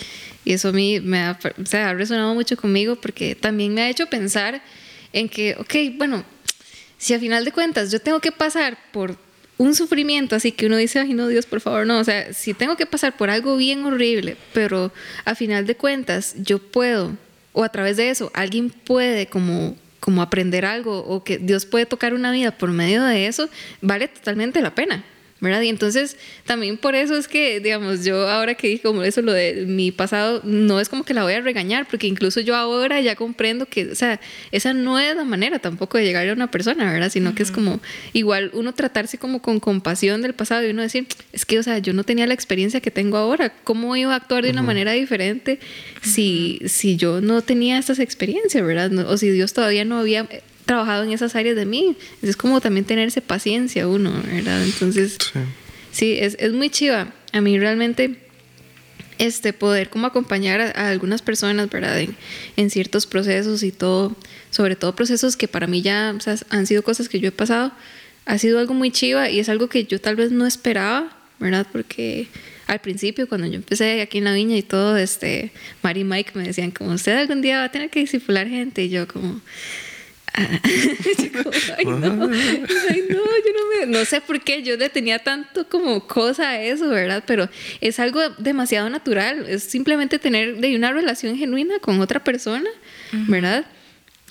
[0.43, 3.81] Y eso a mí me ha, o sea, ha resonado mucho conmigo porque también me
[3.81, 4.63] ha hecho pensar
[5.13, 6.25] en que, ok, bueno,
[6.97, 9.17] si a final de cuentas yo tengo que pasar por
[9.57, 12.55] un sufrimiento, así que uno dice, ay no, Dios, por favor, no, o sea, si
[12.55, 14.91] tengo que pasar por algo bien horrible, pero
[15.23, 17.15] a final de cuentas yo puedo,
[17.53, 21.85] o a través de eso, alguien puede como como aprender algo o que Dios puede
[21.85, 23.47] tocar una vida por medio de eso,
[23.81, 25.05] vale totalmente la pena.
[25.41, 25.61] ¿Verdad?
[25.61, 29.33] Y entonces también por eso es que, digamos, yo ahora que dije como eso, lo
[29.33, 33.01] de mi pasado, no es como que la voy a regañar, porque incluso yo ahora
[33.01, 36.51] ya comprendo que, o sea, esa no es la manera tampoco de llegar a una
[36.51, 37.09] persona, ¿verdad?
[37.09, 37.79] Sino que es como
[38.13, 41.79] igual uno tratarse como con compasión del pasado y uno decir, es que, o sea,
[41.79, 44.91] yo no tenía la experiencia que tengo ahora, ¿cómo iba a actuar de una manera
[44.91, 45.59] diferente
[46.03, 48.91] si, si yo no tenía estas experiencias, ¿verdad?
[49.09, 50.27] o si Dios todavía no había
[50.65, 51.95] trabajado en esas áreas de mí.
[52.21, 54.63] Es como también tenerse paciencia uno, ¿verdad?
[54.63, 55.17] Entonces,
[55.91, 57.13] sí, es, es, muy chiva.
[57.33, 58.17] A mí realmente
[59.17, 61.99] este poder como acompañar a, algunas personas, ¿verdad?
[61.99, 62.15] En,
[62.57, 64.15] en, ciertos procesos y todo,
[64.49, 67.31] sobre todo procesos que para mí ya o sea, han sido cosas que yo he
[67.31, 67.71] pasado,
[68.25, 71.67] ha sido algo muy chiva y es algo que yo tal vez no esperaba, ¿verdad?
[71.71, 72.27] Porque
[72.71, 75.51] al principio, cuando yo empecé aquí en la viña y todo, este,
[75.83, 78.85] Mari y Mike me decían como, usted algún día va a tener que discipular gente
[78.85, 79.41] y yo como
[81.77, 86.49] ay, no, no, yo no, no sé por qué yo le tenía tanto como cosa
[86.49, 87.23] a eso, ¿verdad?
[87.27, 87.49] Pero
[87.81, 92.69] es algo demasiado natural, es simplemente tener de una relación genuina con otra persona,
[93.11, 93.65] ¿verdad?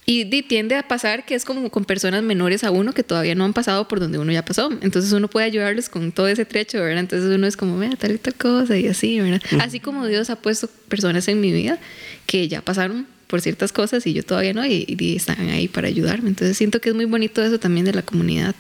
[0.07, 3.45] Y, tiende a pasar que es como con personas menores a uno que todavía no
[3.45, 4.69] han pasado por donde uno ya pasó.
[4.81, 6.99] Entonces uno puede ayudarles con todo ese trecho, ¿verdad?
[6.99, 9.41] Entonces uno es como, mira, tal y tal cosa y así, ¿verdad?
[9.61, 11.79] Así como Dios ha puesto personas en mi vida
[12.27, 16.29] que ya pasaron por ciertas cosas y yo todavía no, y, están ahí para ayudarme.
[16.29, 18.55] Entonces siento que es muy bonito eso también de la comunidad.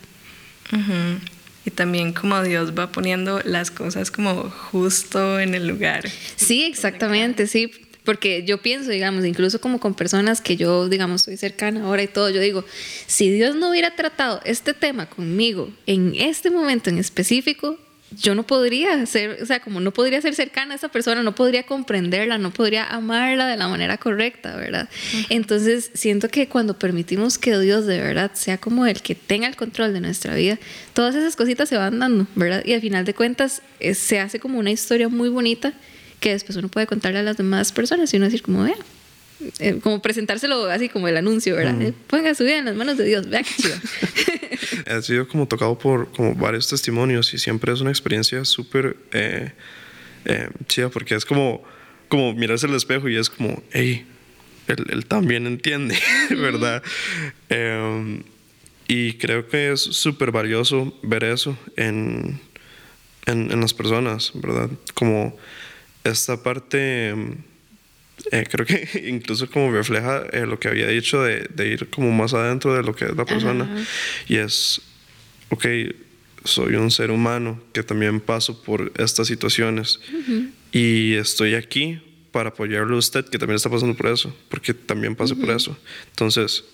[1.67, 6.09] Y también como Dios va poniendo las cosas como justo en el lugar.
[6.37, 7.73] Sí, exactamente, sí.
[8.05, 12.07] Porque yo pienso, digamos, incluso como con personas que yo, digamos, estoy cercana ahora y
[12.07, 12.65] todo, yo digo,
[13.07, 17.77] si Dios no hubiera tratado este tema conmigo en este momento en específico,
[18.17, 21.35] yo no podría ser, o sea, como no podría ser cercana a esa persona, no
[21.35, 24.89] podría comprenderla, no podría amarla de la manera correcta, ¿verdad?
[25.29, 29.57] Entonces, siento que cuando permitimos que Dios de verdad sea como el que tenga el
[29.57, 30.59] control de nuestra vida,
[30.93, 32.63] todas esas cositas se van dando, ¿verdad?
[32.65, 33.63] Y al final de cuentas,
[33.95, 35.73] se hace como una historia muy bonita
[36.19, 38.77] que después uno puede contarle a las demás personas y uno decir como, vea,
[39.59, 41.75] eh, como presentárselo así como el anuncio, ¿verdad?
[41.75, 41.93] Mm.
[42.07, 43.77] Ponga su vida en las manos de Dios, vea qué chido.
[44.87, 49.53] He sido como tocado por como varios testimonios y siempre es una experiencia súper eh,
[50.27, 51.63] eh, chida porque es como,
[52.09, 54.07] como mirarse al espejo y es como, hey,
[54.67, 55.99] él, también entiende,
[56.31, 56.83] ¿verdad?
[57.49, 58.23] Em,
[58.89, 62.41] y creo que es súper valioso ver eso en,
[63.27, 64.71] en, en las personas, ¿verdad?
[64.95, 65.37] Como
[66.05, 67.37] esta parte em,
[68.31, 72.11] eh, creo que incluso como refleja eh, lo que había dicho de, de, ir como
[72.13, 73.69] más adentro de lo que es la persona.
[74.29, 74.81] Y es,
[75.49, 75.67] ok,
[76.45, 80.01] soy un ser humano que también paso por estas situaciones.
[80.73, 82.01] Y estoy aquí
[82.33, 85.77] para apoyarlo a usted que también está pasando por eso, porque también pasé por eso.
[86.11, 86.65] Entonces...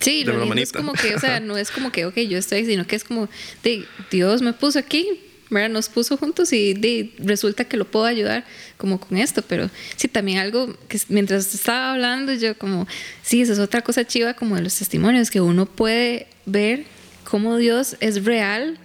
[0.00, 2.86] Sí, lo es como que, o sea, no es como que, ok, yo estoy, sino
[2.86, 3.28] que es como,
[3.64, 8.44] de, Dios me puso aquí, nos puso juntos y resulta que lo puedo ayudar
[8.76, 12.86] como con esto, pero sí, también algo que mientras estaba hablando yo como,
[13.22, 16.84] sí, esa es otra cosa chiva como de los testimonios, que uno puede ver
[17.24, 18.78] cómo Dios es real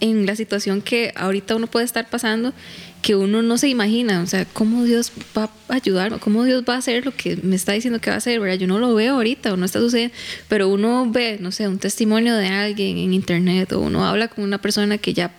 [0.00, 2.54] en la situación que ahorita uno puede estar pasando
[3.02, 6.74] que uno no se imagina, o sea, cómo Dios va a ayudar, cómo Dios va
[6.74, 8.58] a hacer lo que me está diciendo que va a hacer, ¿verdad?
[8.58, 10.14] Yo no lo veo ahorita o no está sucediendo,
[10.48, 14.44] pero uno ve, no sé, un testimonio de alguien en internet o uno habla con
[14.44, 15.34] una persona que ya,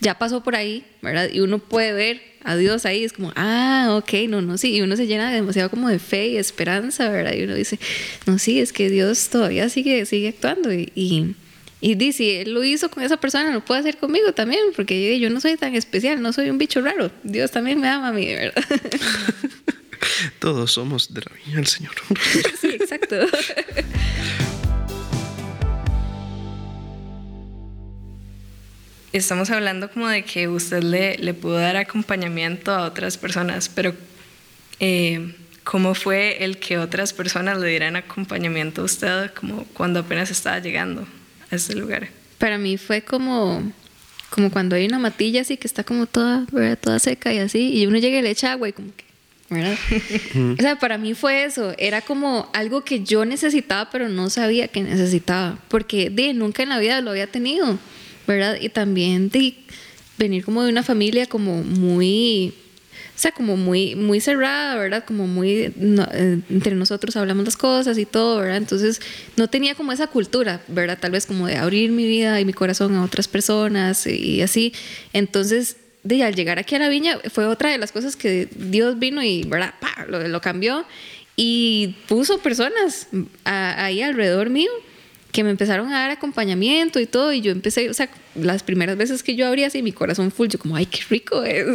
[0.00, 1.28] ya pasó por ahí, ¿verdad?
[1.32, 4.82] Y uno puede ver a Dios ahí, es como, ah, ok, no, no, sí, y
[4.82, 7.32] uno se llena demasiado como de fe y esperanza, ¿verdad?
[7.34, 7.78] Y uno dice,
[8.26, 11.34] no, sí, es que Dios todavía sigue, sigue actuando y
[11.84, 15.28] y dice, él lo hizo con esa persona, lo puede hacer conmigo también, porque yo
[15.28, 17.10] no soy tan especial, no soy un bicho raro.
[17.24, 18.64] Dios también me ama a mí, ¿verdad?
[20.38, 21.92] Todos somos de la viña del Señor.
[22.58, 23.16] sí, exacto.
[29.14, 33.94] Estamos hablando como de que usted le, le pudo dar acompañamiento a otras personas, pero
[34.80, 40.32] eh, ¿cómo fue el que otras personas le dieran acompañamiento a usted como cuando apenas
[40.32, 41.06] estaba llegando
[41.48, 42.08] a este lugar?
[42.38, 43.62] Para mí fue como,
[44.30, 46.76] como cuando hay una matilla así que está como toda, ¿verdad?
[46.76, 49.04] toda seca y así, y uno llega y le echa agua y como que,
[49.48, 49.78] ¿verdad?
[50.58, 54.66] o sea, para mí fue eso, era como algo que yo necesitaba, pero no sabía
[54.66, 57.78] que necesitaba, porque de, nunca en la vida lo había tenido,
[58.26, 58.56] ¿verdad?
[58.60, 59.54] Y también de
[60.18, 62.54] venir como de una familia como muy
[63.14, 65.04] o sea, como muy, muy cerrada, ¿verdad?
[65.04, 68.56] Como muy, eh, entre nosotros hablamos las cosas y todo, ¿verdad?
[68.56, 69.00] Entonces
[69.36, 70.98] no tenía como esa cultura, ¿verdad?
[71.00, 74.72] Tal vez como de abrir mi vida y mi corazón a otras personas y así.
[75.12, 78.98] Entonces, de, al llegar aquí a la viña fue otra de las cosas que Dios
[78.98, 79.74] vino y, ¿verdad?
[80.08, 80.84] Lo, lo cambió
[81.36, 83.06] y puso personas
[83.44, 84.70] ahí alrededor mío
[85.34, 88.96] que me empezaron a dar acompañamiento y todo, y yo empecé, o sea, las primeras
[88.96, 91.66] veces que yo abría así mi corazón full, yo como, ay, qué rico es,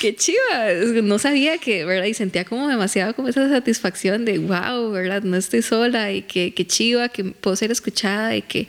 [0.00, 2.04] qué chiva, no sabía que, ¿verdad?
[2.04, 5.24] Y sentía como demasiado como esa satisfacción de, wow, ¿verdad?
[5.24, 8.68] No estoy sola y que, qué chiva, que puedo ser escuchada y que,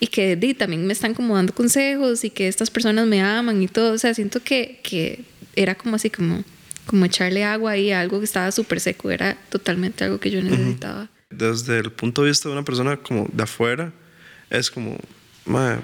[0.00, 3.68] y que también me están como dando consejos y que estas personas me aman y
[3.68, 5.24] todo, o sea, siento que, que
[5.56, 6.44] era como así como
[6.84, 10.42] como echarle agua ahí a algo que estaba súper seco, era totalmente algo que yo
[10.42, 13.92] necesitaba desde el punto de vista de una persona como de afuera,
[14.50, 14.98] es como,
[15.46, 15.80] madre,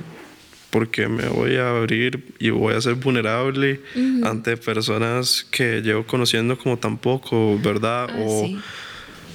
[0.70, 3.80] porque me voy a abrir y voy a ser vulnerable
[4.24, 8.08] ante personas que llevo conociendo como tampoco, ¿verdad?
[8.10, 8.50] Ah, o,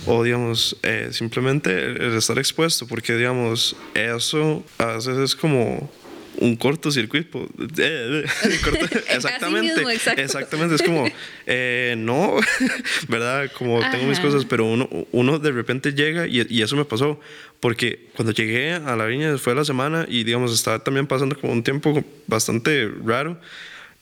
[0.05, 5.89] o, digamos, eh, simplemente el estar expuesto, porque, digamos, eso a veces es como
[6.37, 7.47] un cortocircuito.
[9.09, 9.83] exactamente.
[10.17, 10.75] exactamente.
[10.75, 11.05] Es como,
[11.45, 12.35] eh, no,
[13.07, 13.51] ¿verdad?
[13.57, 17.19] Como tengo mis cosas, pero uno, uno de repente llega y, y, eso me pasó.
[17.59, 21.53] Porque cuando llegué a la viña fue la semana y, digamos, estaba también pasando como
[21.53, 23.39] un tiempo bastante raro.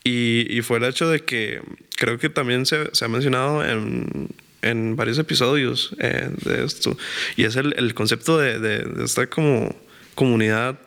[0.03, 1.61] Y, y fue el hecho de que
[1.95, 4.29] creo que también se, se ha mencionado en,
[4.63, 6.97] en varios episodios eh, de esto.
[7.35, 9.75] Y es el, el concepto de, de, de estar como
[10.21, 10.77] comunidad,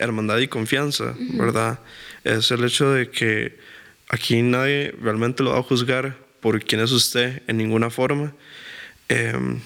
[0.00, 1.78] hermandad y confianza, ¿verdad?
[2.24, 3.56] Es el hecho de que
[4.08, 8.34] aquí nadie realmente lo va a juzgar por quién es usted en ninguna forma.
[9.08, 9.60] Em,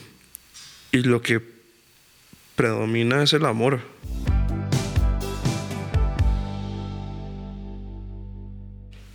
[0.93, 1.41] y lo que
[2.55, 3.81] predomina es el amor.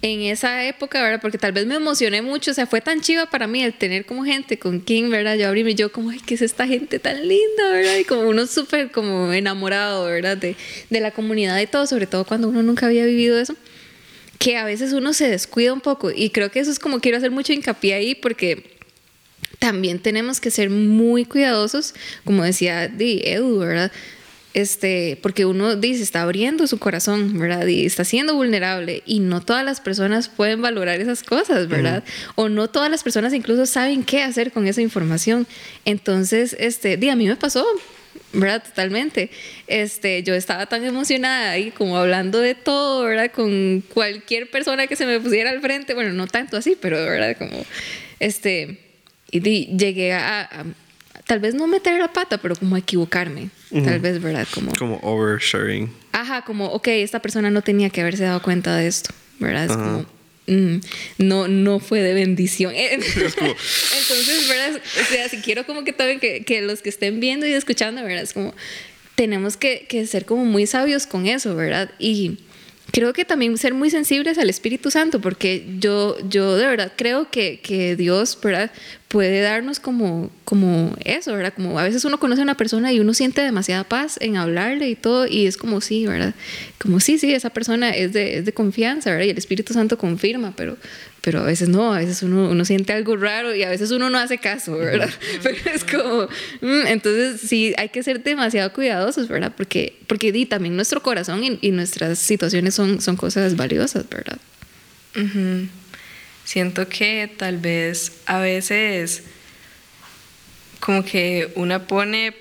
[0.01, 1.19] En esa época, ¿verdad?
[1.21, 4.05] Porque tal vez me emocioné mucho, o sea, fue tan chiva para mí el tener
[4.05, 5.35] como gente con quien, ¿verdad?
[5.35, 7.97] Yo y yo como, ay, ¿qué es esta gente tan linda, ¿verdad?
[7.97, 10.37] Y como uno súper como enamorado, ¿verdad?
[10.37, 10.55] De,
[10.89, 13.55] de la comunidad y todo, sobre todo cuando uno nunca había vivido eso,
[14.37, 17.17] que a veces uno se descuida un poco y creo que eso es como quiero
[17.17, 18.77] hacer mucho hincapié ahí porque
[19.59, 23.91] también tenemos que ser muy cuidadosos, como decía Edu, ¿verdad?
[24.53, 27.67] Este, porque uno dice, está abriendo su corazón, ¿verdad?
[27.67, 32.03] Y está siendo vulnerable y no todas las personas pueden valorar esas cosas, ¿verdad?
[32.35, 35.45] O no todas las personas incluso saben qué hacer con esa información.
[35.85, 37.63] Entonces, este, a mí me pasó,
[38.33, 38.63] ¿verdad?
[38.63, 39.29] Totalmente.
[39.67, 43.31] Este, yo estaba tan emocionada y como hablando de todo, ¿verdad?
[43.31, 47.37] Con cualquier persona que se me pusiera al frente, bueno, no tanto así, pero, ¿verdad?
[47.37, 47.65] Como,
[48.19, 48.79] este,
[49.29, 49.41] y
[49.77, 50.65] llegué a
[51.27, 53.51] tal vez no meter la pata, pero como equivocarme.
[53.71, 54.47] Tal vez, ¿verdad?
[54.53, 55.91] Como, como oversharing.
[56.11, 59.65] Ajá, como, ok, esta persona no tenía que haberse dado cuenta de esto, ¿verdad?
[59.65, 60.05] Es como,
[60.47, 60.81] mm,
[61.19, 62.73] no, no fue de bendición.
[62.75, 64.81] Entonces, ¿verdad?
[65.01, 68.03] O sea, si quiero como que también que, que, los que estén viendo y escuchando,
[68.03, 68.23] ¿verdad?
[68.23, 68.55] Es como,
[69.15, 71.91] tenemos que, que ser como muy sabios con eso, ¿verdad?
[71.99, 72.39] Y
[72.91, 77.29] creo que también ser muy sensibles al Espíritu Santo, porque yo, yo de verdad creo
[77.29, 78.71] que, que Dios ¿verdad?
[79.07, 81.53] puede darnos como, como eso, ¿verdad?
[81.55, 84.89] Como a veces uno conoce a una persona y uno siente demasiada paz en hablarle
[84.89, 86.35] y todo, y es como sí, ¿verdad?
[86.77, 89.25] Como sí, sí, esa persona es de, es de confianza, ¿verdad?
[89.25, 90.77] Y el Espíritu Santo confirma, pero,
[91.29, 94.09] pero a veces no, a veces uno, uno siente algo raro y a veces uno
[94.09, 95.11] no hace caso, ¿verdad?
[95.43, 99.53] Pero es como, mm, entonces sí, hay que ser demasiado cuidadosos, ¿verdad?
[99.55, 104.39] Porque, porque di, también nuestro corazón y, y, nuestras situaciones son, son cosas valiosas, ¿verdad?
[106.45, 109.21] Siento que tal vez a veces
[110.79, 112.33] como que una pone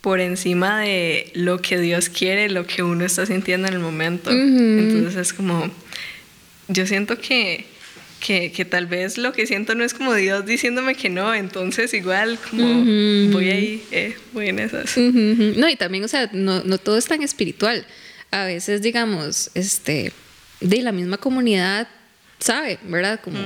[0.00, 4.32] por encima de lo que Dios quiere, lo que uno está sintiendo en el momento.
[4.32, 5.70] Entonces es como,
[6.66, 7.75] yo siento que
[8.20, 11.92] que, que, tal vez lo que siento no es como Dios diciéndome que no, entonces
[11.94, 12.66] igual como
[13.32, 14.96] voy ahí, eh, voy en esas.
[14.96, 17.86] No, y también, o sea, no, no, todo es tan espiritual.
[18.30, 20.12] A veces, digamos, este,
[20.60, 21.88] de la misma comunidad
[22.38, 23.20] sabe, ¿verdad?
[23.22, 23.38] Como,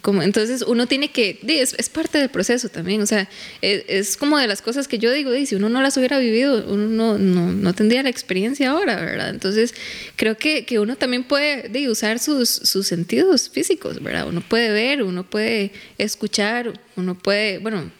[0.00, 3.28] como entonces uno tiene que, es, es, parte del proceso también, o sea,
[3.62, 6.64] es, es, como de las cosas que yo digo, si uno no las hubiera vivido,
[6.68, 9.30] uno no, no, no tendría la experiencia ahora, ¿verdad?
[9.30, 9.74] Entonces
[10.16, 14.28] creo que, que uno también puede de, usar sus, sus sentidos físicos, ¿verdad?
[14.28, 17.90] Uno puede ver, uno puede escuchar, uno puede, bueno,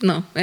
[0.00, 0.26] no.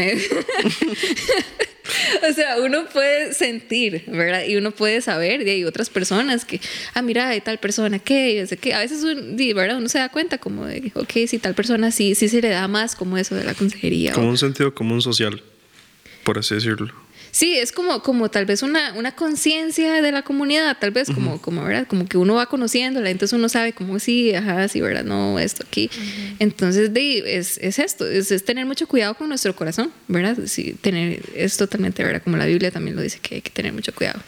[2.30, 4.44] o sea, uno puede sentir, ¿verdad?
[4.46, 6.60] Y uno puede saber, y hay otras personas que,
[6.94, 9.04] ah, mira, hay tal persona que, que, a veces,
[9.56, 9.78] ¿verdad?
[9.78, 12.68] Uno se da cuenta como de, ok, si tal persona sí, sí se le da
[12.68, 14.14] más como eso de la consejería.
[14.14, 15.42] Como un sentido común social,
[16.24, 16.94] por así decirlo.
[17.32, 21.42] Sí, es como, como tal vez una, una conciencia de la comunidad, tal vez como,
[21.42, 21.88] como, ¿verdad?
[21.88, 25.04] Como que uno va conociéndola, entonces uno sabe como sí, ajá, sí, ¿verdad?
[25.04, 25.90] No, esto aquí.
[26.40, 30.38] Entonces, de, es, es esto, es, es, tener mucho cuidado con nuestro corazón, ¿verdad?
[30.46, 32.22] Sí, tener, es totalmente, ¿verdad?
[32.24, 34.22] Como la Biblia también lo dice, que hay que tener mucho cuidado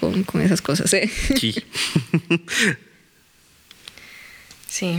[0.00, 1.10] con, con esas cosas, ¿eh?
[1.38, 1.54] Sí.
[4.68, 4.98] sí,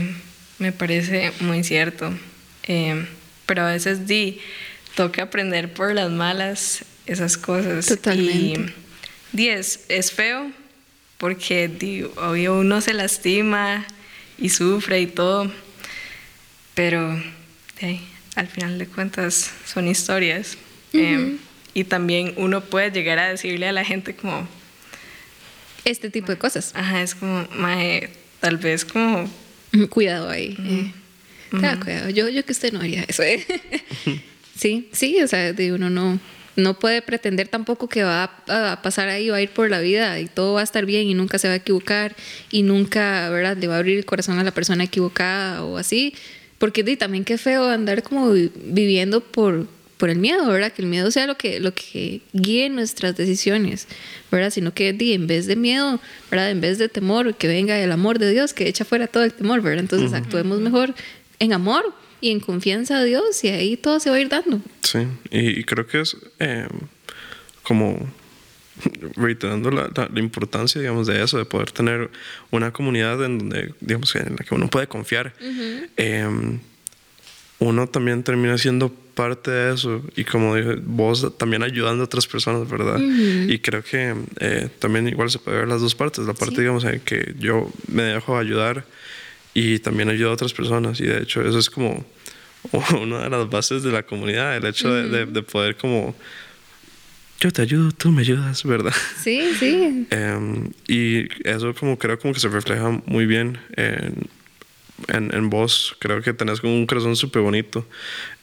[0.58, 2.12] me parece muy cierto.
[2.64, 3.06] Eh,
[3.46, 4.40] pero a veces di,
[4.94, 7.86] toca aprender por las malas esas cosas.
[7.86, 8.72] Totalmente.
[9.32, 10.50] Y es, es feo
[11.18, 13.84] porque obvio uno se lastima
[14.38, 15.50] y sufre y todo,
[16.74, 17.20] pero
[18.36, 20.56] al final de cuentas son historias.
[20.92, 21.38] Em,
[21.74, 24.48] y también uno puede llegar a decirle a la gente como...
[25.84, 26.72] Este tipo de cosas.
[26.74, 27.46] Ajá, es como,
[28.40, 29.28] tal vez como...
[29.90, 30.56] Cuidado ahí.
[30.58, 30.92] Eh.
[31.50, 32.10] cuidado.
[32.10, 33.22] Yo, yo que usted no haría eso.
[33.22, 33.44] ¿eh?
[34.56, 36.20] sí, sí, o sea, de uno no
[36.58, 40.18] no puede pretender tampoco que va a, pasar ahí, va a ir por la vida
[40.18, 42.16] y todo va a estar bien y nunca se va a equivocar
[42.50, 46.14] y nunca, ¿verdad?, le va a abrir el corazón a la persona equivocada o así.
[46.58, 50.72] Porque también qué feo andar como viviendo por, por el miedo, ¿verdad?
[50.72, 53.86] Que el miedo sea lo que, lo que guíe nuestras decisiones,
[54.32, 54.50] ¿verdad?
[54.50, 56.50] Sino que en vez de miedo, ¿verdad?
[56.50, 59.32] En vez de temor, que venga el amor de Dios, que echa fuera todo el
[59.32, 59.78] temor, ¿verdad?
[59.78, 60.92] Entonces actuemos mejor
[61.38, 64.60] en amor, y en confianza a Dios y ahí todo se va a ir dando.
[64.82, 65.00] Sí,
[65.30, 66.66] y, creo que es eh,
[67.62, 68.08] como
[69.16, 72.10] reiterando la, la, importancia, digamos, de eso, de poder tener
[72.50, 75.34] una comunidad en donde, digamos, en la que uno puede confiar.
[75.96, 76.60] Em,
[77.60, 82.28] uno también termina siendo parte de eso y como dije, vos también ayudando a otras
[82.28, 83.00] personas, ¿verdad?
[83.00, 86.84] Y creo que eh, también igual se puede ver las dos partes, la parte, digamos,
[86.84, 88.84] en que yo me dejo ayudar
[89.58, 91.00] y también ayuda a otras personas.
[91.00, 92.04] Y de hecho, eso es como
[93.00, 96.14] una de las bases de la comunidad, el hecho de, de, poder como,
[97.40, 98.94] yo te ayudo, tú me ayudas, ¿verdad?
[99.20, 100.06] Sí, sí.
[100.10, 104.28] Em, y eso como creo como que se refleja muy bien en,
[105.08, 105.96] en, en vos.
[105.98, 107.84] Creo que tenés como un corazón súper bonito.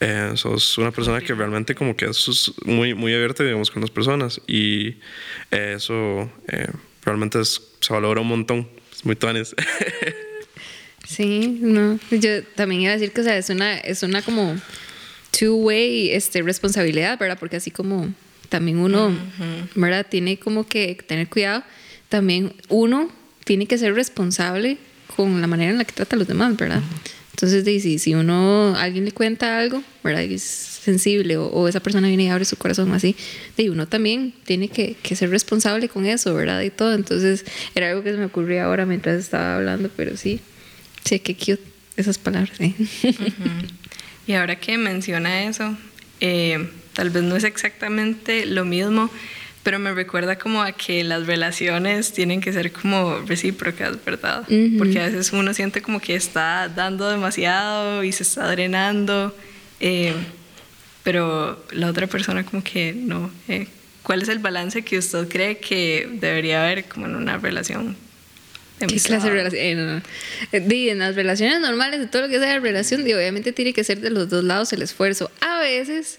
[0.00, 3.90] Eh, sos una persona que realmente como que es muy, muy abierta, digamos, con las
[3.90, 4.38] personas.
[4.46, 4.96] Y
[5.50, 6.68] eso eh,
[7.06, 8.68] realmente es, se valora un montón.
[8.92, 9.54] Es muy tuanes.
[11.06, 11.98] Sí, no.
[12.10, 14.56] Yo también iba a decir que o sea, es una, es una como
[15.38, 17.38] two-way este, responsabilidad, ¿verdad?
[17.38, 18.12] Porque así como
[18.48, 19.12] también uno,
[19.74, 20.06] ¿verdad?
[20.08, 21.62] Tiene como que tener cuidado,
[22.08, 23.10] también uno
[23.44, 24.78] tiene que ser responsable
[25.14, 26.82] con la manera en la que trata a los demás, ¿verdad?
[27.32, 30.22] Entonces, si, si uno, alguien le cuenta algo, ¿verdad?
[30.22, 33.14] Y es sensible o, esa persona viene y abre su corazón así,
[33.56, 36.62] y uno también tiene que, que, ser responsable con eso, ¿verdad?
[36.62, 36.94] Y todo.
[36.94, 37.44] Entonces,
[37.74, 40.40] era algo que se me ocurrió ahora mientras estaba hablando, pero sí,
[41.06, 41.62] Sí, qué cute
[41.96, 42.60] esas palabras.
[42.60, 42.74] ¿eh?
[44.26, 45.76] Y ahora que menciona eso,
[46.20, 49.08] eh, tal vez no es exactamente lo mismo,
[49.62, 54.44] pero me recuerda como a que las relaciones tienen que ser como recíprocas, ¿verdad?
[54.78, 59.34] Porque a veces uno siente como que está dando demasiado y se está drenando,
[59.78, 60.12] eh,
[61.04, 63.30] pero la otra persona como que no.
[64.02, 67.96] ¿Cuál es el balance que usted cree que debería haber como en una relación
[68.78, 70.02] ¿Qué clase de relación?
[70.52, 73.84] Eh, en las relaciones normales, de todo lo que sea de relación, obviamente tiene que
[73.84, 75.30] ser de los dos lados el esfuerzo.
[75.40, 76.18] A veces,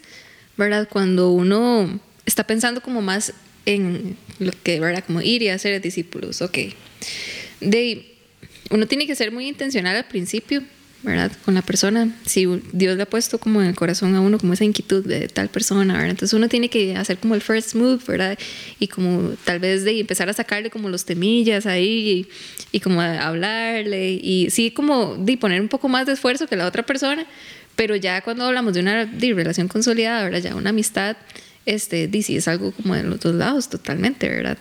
[0.58, 0.88] ¿verdad?
[0.90, 3.34] Cuando uno está pensando como más
[3.66, 5.04] en lo que, ¿verdad?
[5.06, 6.58] Como ir y hacer discípulos, ok.
[7.62, 8.16] De,
[8.72, 10.64] uno tiene que ser muy intencional al principio,
[11.04, 11.32] ¿verdad?
[11.46, 12.14] Con la persona.
[12.26, 15.28] Si Dios le ha puesto como en el corazón a uno como esa inquietud de
[15.28, 16.12] tal persona, ¿verdad?
[16.12, 18.38] Entonces uno tiene que hacer como el first move, ¿verdad?
[18.80, 22.28] Y como tal vez de empezar a sacarle como los temillas ahí
[22.72, 26.66] y, como hablarle y sí como de poner un poco más de esfuerzo que la
[26.66, 27.26] otra persona,
[27.76, 30.40] pero ya cuando hablamos de una relación consolidada, ¿verdad?
[30.40, 31.16] Ya una amistad,
[31.66, 34.58] este, sí es algo como de los dos lados totalmente, ¿verdad?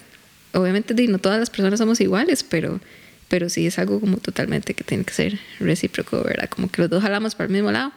[0.53, 2.81] Obviamente no todas las personas somos iguales, pero
[3.29, 6.49] pero sí es algo como totalmente que tiene que ser recíproco, ¿verdad?
[6.49, 7.93] Como que los dos jalamos para el mismo lado,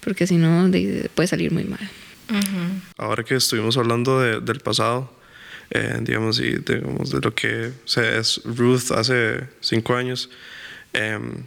[0.00, 0.70] porque si no
[1.14, 1.90] puede salir muy mal.
[2.96, 5.12] Ahora que estuvimos hablando de, del pasado,
[5.70, 10.30] eh, digamos, y digamos, de lo que es Ruth hace cinco años,
[10.92, 11.44] em,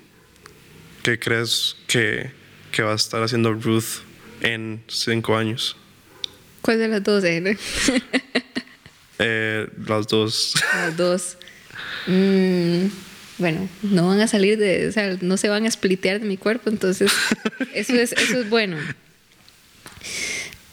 [1.03, 2.31] ¿qué crees que,
[2.71, 4.01] que va a estar haciendo Ruth
[4.41, 5.77] en cinco años?
[6.61, 7.57] ¿Cuál de las dos, eh?
[9.19, 10.53] Eh, las dos.
[10.73, 11.37] Las dos.
[12.05, 12.87] Mm,
[13.37, 16.37] bueno, no van a salir de, o sea, no se van a splitear de mi
[16.37, 17.11] cuerpo, entonces
[17.73, 18.77] eso es, eso es bueno.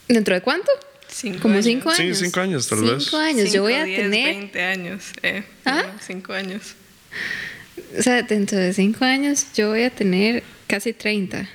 [0.09, 0.71] ¿Dentro de cuánto?
[1.09, 1.65] Cinco Como años.
[1.67, 2.19] cinco Sí, años.
[2.19, 3.05] cinco años, tal vez.
[3.05, 3.45] Cinco años.
[3.47, 5.05] Yo Cinco, voy a diez, tener, 20 años.
[5.23, 5.85] Eh, ¿Ah?
[6.07, 6.75] Cinco años.
[7.99, 11.49] o sea, dentro de cinco años yo voy a tener casi 30.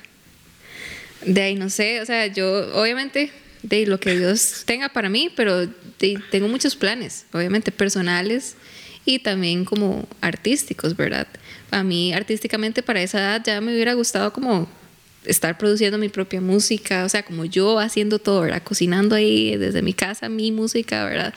[1.24, 2.48] De ahí no sé, o sea, yo
[2.80, 3.30] obviamente
[3.62, 8.54] de lo que Dios tenga para mí, pero de- tengo muchos planes, obviamente personales
[9.06, 11.28] y también como artísticos, ¿verdad?
[11.70, 14.68] A mí artísticamente para esa edad ya me hubiera gustado como
[15.24, 18.62] estar produciendo mi propia música, o sea, como yo haciendo todo, ¿verdad?
[18.62, 21.32] Cocinando ahí desde mi casa mi música, ¿verdad?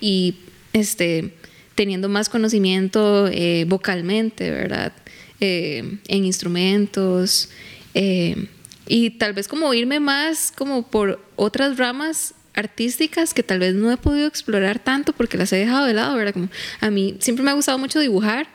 [0.00, 0.36] Y
[0.72, 1.34] este,
[1.74, 4.92] teniendo más conocimiento eh, vocalmente, ¿verdad?
[5.40, 7.48] Eh, en instrumentos.
[7.94, 8.48] eh,
[8.86, 13.90] y tal vez como irme más como por otras ramas artísticas que tal vez no
[13.92, 16.32] he podido explorar tanto porque las he dejado de lado, ¿verdad?
[16.34, 16.48] Como
[16.80, 18.46] a mí siempre me ha gustado mucho dibujar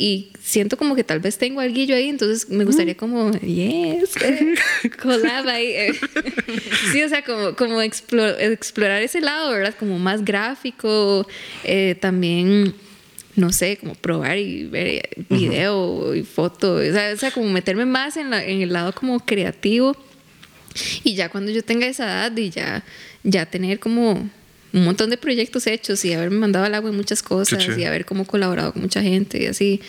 [0.00, 4.54] y siento como que tal vez tengo algo ahí, entonces me gustaría como, yes, eh,
[5.02, 5.66] collab ahí.
[5.66, 5.92] eh.
[6.92, 9.74] Sí, o sea, como, como explo- explorar ese lado, ¿verdad?
[9.78, 11.26] Como más gráfico,
[11.64, 12.74] eh, también,
[13.34, 17.84] no sé, como probar y ver video y foto, o sea, o sea, como meterme
[17.84, 19.96] más en, la- en el lado como creativo.
[21.04, 22.84] Y ya cuando yo tenga esa edad y ya,
[23.24, 24.12] ya tener como
[24.72, 28.04] un montón de proyectos hechos y haberme mandado al agua en muchas cosas y haber
[28.04, 29.80] como colaborado con mucha gente y así.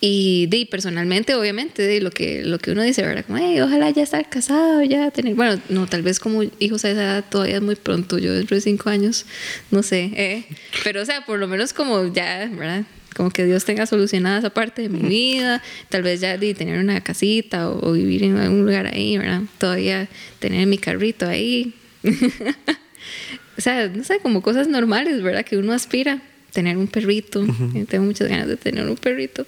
[0.00, 3.24] Y de, personalmente, obviamente, de lo que, lo que uno dice, ¿verdad?
[3.26, 5.34] Como, "Ey, ojalá ya estar casado, ya tener.
[5.34, 8.54] Bueno, no, tal vez como hijos a esa edad todavía es muy pronto, yo dentro
[8.54, 9.26] de cinco años,
[9.72, 10.10] no sé.
[10.14, 10.44] eh.
[10.84, 12.84] Pero, o sea, por lo menos como ya, ¿verdad?
[13.18, 16.78] Como que Dios tenga solucionada esa parte de mi vida, tal vez ya de tener
[16.78, 19.42] una casita o, o vivir en algún lugar ahí, ¿verdad?
[19.58, 20.08] Todavía
[20.38, 21.74] tener mi carrito ahí.
[23.58, 25.44] o sea, no sé, como cosas normales, ¿verdad?
[25.44, 26.22] Que uno aspira.
[26.52, 27.44] Tener un perrito.
[27.74, 29.44] Eh, Tengo muchas ganas de tener un perrito.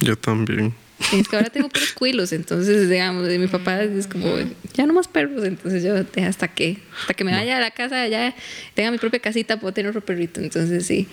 [0.00, 0.74] Yo también.
[1.12, 4.26] Es que ahora tengo puros cuilos, entonces, digamos, de mi papá es como,
[4.74, 7.70] ya no más perros, entonces yo, "Deja hasta que, hasta que me vaya a la
[7.70, 8.34] casa, ya
[8.74, 11.06] tenga mi propia casita, puedo tener otro perrito, entonces sí.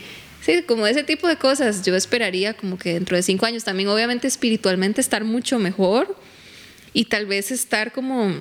[0.46, 3.90] Sí, como ese tipo de cosas, yo esperaría como que dentro de cinco años también,
[3.90, 6.16] obviamente, espiritualmente estar mucho mejor
[6.94, 8.40] y tal vez estar como,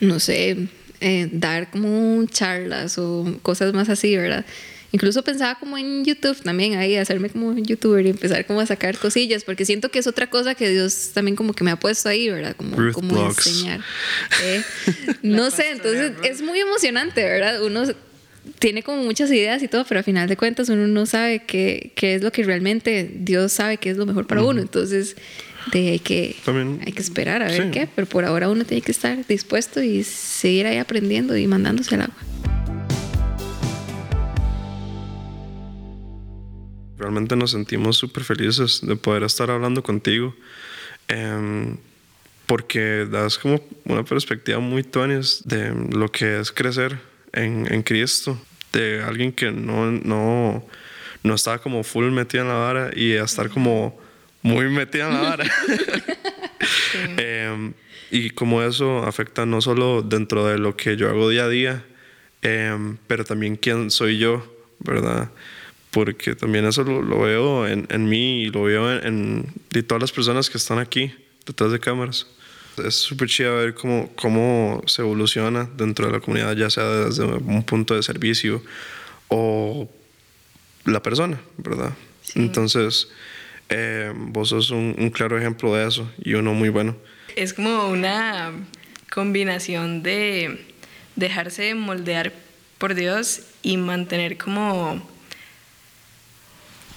[0.00, 0.66] no sé,
[1.00, 4.44] eh, dar como charlas o cosas más así, ¿verdad?
[4.90, 8.98] Incluso pensaba como en YouTube también, ahí hacerme como youtuber y empezar como a sacar
[8.98, 12.08] cosillas, porque siento que es otra cosa que Dios también como que me ha puesto
[12.08, 12.56] ahí, ¿verdad?
[12.56, 13.46] Como, Ruth como Blogs.
[13.46, 13.80] enseñar.
[14.42, 14.64] ¿eh?
[15.22, 17.62] No sé, entonces es muy emocionante, ¿verdad?
[17.62, 17.84] Uno
[18.58, 21.92] tiene como muchas ideas y todo, pero a final de cuentas uno no sabe qué,
[21.94, 25.16] qué es lo que realmente Dios sabe que es lo mejor para uno, entonces
[25.72, 27.70] de, hay, que, También- hay que esperar a ver sí.
[27.70, 31.94] qué, pero por ahora uno tiene que estar dispuesto y seguir ahí aprendiendo y mandándose
[31.94, 32.16] al agua.
[36.98, 40.34] Realmente nos sentimos súper felices de poder estar hablando contigo.
[41.08, 41.76] em,
[42.46, 46.98] porque das como una perspectiva muy tuanis de lo que es crecer
[47.32, 48.40] en, en Cristo.
[48.72, 50.64] De alguien que no, no,
[51.22, 53.98] no estaba como full metida en la vara y a estar como
[54.42, 55.44] muy metida en la vara.
[57.16, 57.72] Em,
[58.10, 61.84] y como eso afecta no solo dentro de lo que yo hago día a día,
[62.42, 64.44] em, pero también quién soy yo,
[64.80, 65.30] ¿verdad?
[65.90, 69.82] Porque también eso lo, lo veo en, en mí y lo veo en, en- de
[69.82, 71.14] todas las personas que están aquí
[71.46, 72.26] detrás de cámaras.
[72.86, 77.24] Es súper chido ver cómo, cómo se evoluciona dentro de la comunidad, ya sea desde
[77.24, 78.62] un punto de servicio
[79.28, 79.88] o
[80.84, 81.92] la persona, ¿verdad?
[82.34, 83.08] Entonces,
[83.68, 86.96] eh, vos sos un, un claro ejemplo de eso y uno muy bueno.
[87.36, 88.52] Es como una
[89.10, 90.64] combinación de
[91.16, 92.32] dejarse moldear
[92.78, 95.06] por Dios y mantener como,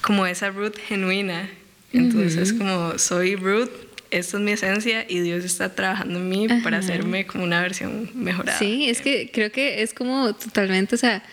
[0.02, 1.50] como esa root genuina.
[1.92, 3.70] Entonces es como, soy root,
[4.14, 8.10] esta es mi esencia y Dios está trabajando en mí para hacerme como una versión
[8.14, 8.60] mejorada.
[8.60, 11.24] Sí, es que creo que es como totalmente, o sea,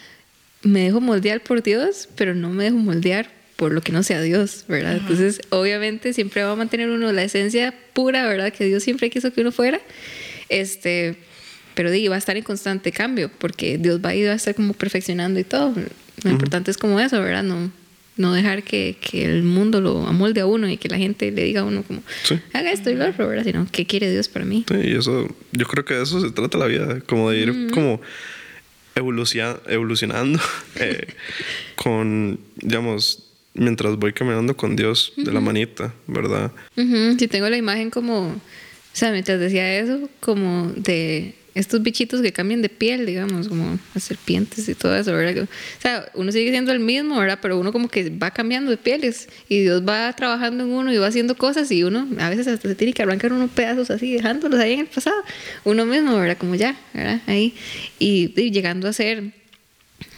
[0.62, 4.22] me dejo moldear por Dios, pero no me dejo moldear por lo que no sea
[4.22, 4.96] Dios, ¿verdad?
[4.96, 8.52] Entonces, obviamente siempre va a mantener uno la esencia pura, ¿verdad?
[8.52, 9.80] Que Dios siempre quiso que uno fuera.
[10.48, 11.16] Este,
[11.74, 14.54] pero di, va a estar en constante cambio, porque Dios va a ir a estar
[14.54, 15.74] como perfeccionando y todo.
[16.22, 17.42] Lo importante es como eso, ¿verdad?
[17.42, 17.70] No,
[18.20, 21.42] no dejar que, que el mundo lo amolde a uno y que la gente le
[21.44, 22.38] diga a uno como, Sí.
[22.52, 23.44] haga esto y lo otro, ¿verdad?
[23.44, 24.64] Sino, ¿qué quiere Dios para mí?
[24.68, 27.70] Sí, y eso, yo creo que de eso se trata la vida, como de ir
[27.72, 28.00] como
[28.94, 30.38] evolucia- evolucionando
[30.76, 31.06] eh,
[31.76, 36.52] con, digamos, mientras voy caminando con Dios de la manita, ¿verdad?
[36.76, 38.40] Sí, tengo la imagen como, o
[38.92, 44.04] sea, mientras decía eso, como de estos bichitos que cambian de piel, digamos, como las
[44.04, 45.44] serpientes y todo eso, ¿verdad?
[45.44, 47.38] O sea, uno sigue siendo el mismo, ¿verdad?
[47.42, 50.98] Pero uno como que va cambiando de pieles y Dios va trabajando en uno y
[50.98, 54.12] va haciendo cosas y uno a veces hasta se tiene que arrancar unos pedazos así,
[54.12, 55.22] dejándolos ahí en el pasado,
[55.64, 56.38] uno mismo, ¿verdad?
[56.38, 57.20] Como ya, ¿verdad?
[57.26, 57.54] Ahí
[57.98, 59.32] y, y llegando a ser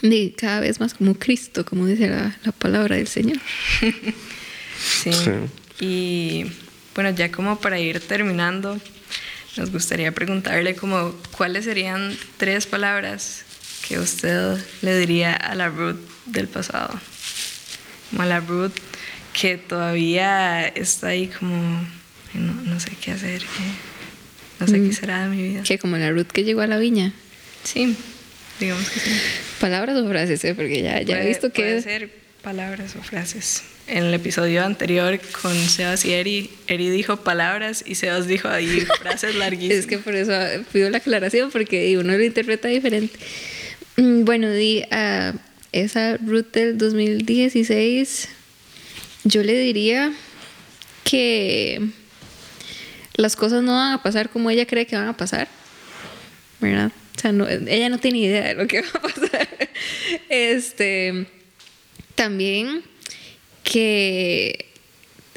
[0.02, 3.38] y cada vez más como Cristo, como dice la, la palabra del Señor.
[4.82, 5.12] Sí.
[5.12, 5.30] Sí.
[5.78, 6.44] Y
[6.96, 8.80] bueno, ya como para ir terminando,
[9.56, 13.44] nos gustaría preguntarle como cuáles serían tres palabras
[13.86, 16.98] que usted le diría a la Ruth del pasado.
[18.10, 18.72] Como a la Ruth
[19.32, 21.54] que todavía está ahí como,
[22.34, 23.46] "Ay, no, no sé qué hacer, eh,
[24.60, 25.62] no sé qué será de mi vida.
[25.62, 27.12] Que como la Ruth que llegó a la viña.
[27.64, 27.96] Sí,
[28.60, 29.10] digamos que sí.
[29.60, 30.54] Palabras o frases, ¿eh?
[30.54, 31.82] porque ya, ya he Puede- visto puede que...
[31.82, 33.62] ser palabras o frases.
[33.86, 38.80] En el episodio anterior con Sebas y Eri, Eri dijo palabras y Sebas dijo ahí
[39.00, 39.78] frases larguísimas.
[39.78, 40.32] Es que por eso
[40.72, 43.18] pido la aclaración, porque uno lo interpreta diferente.
[43.96, 45.34] Mm, Bueno, di a
[45.72, 48.28] esa Ruth del 2016,
[49.24, 50.12] yo le diría
[51.04, 51.80] que
[53.14, 55.48] las cosas no van a pasar como ella cree que van a pasar,
[56.60, 56.90] ¿verdad?
[57.16, 59.48] O sea, no- ella no tiene idea de lo que va a pasar.
[60.28, 61.26] Este,
[62.14, 62.82] también
[63.64, 64.66] que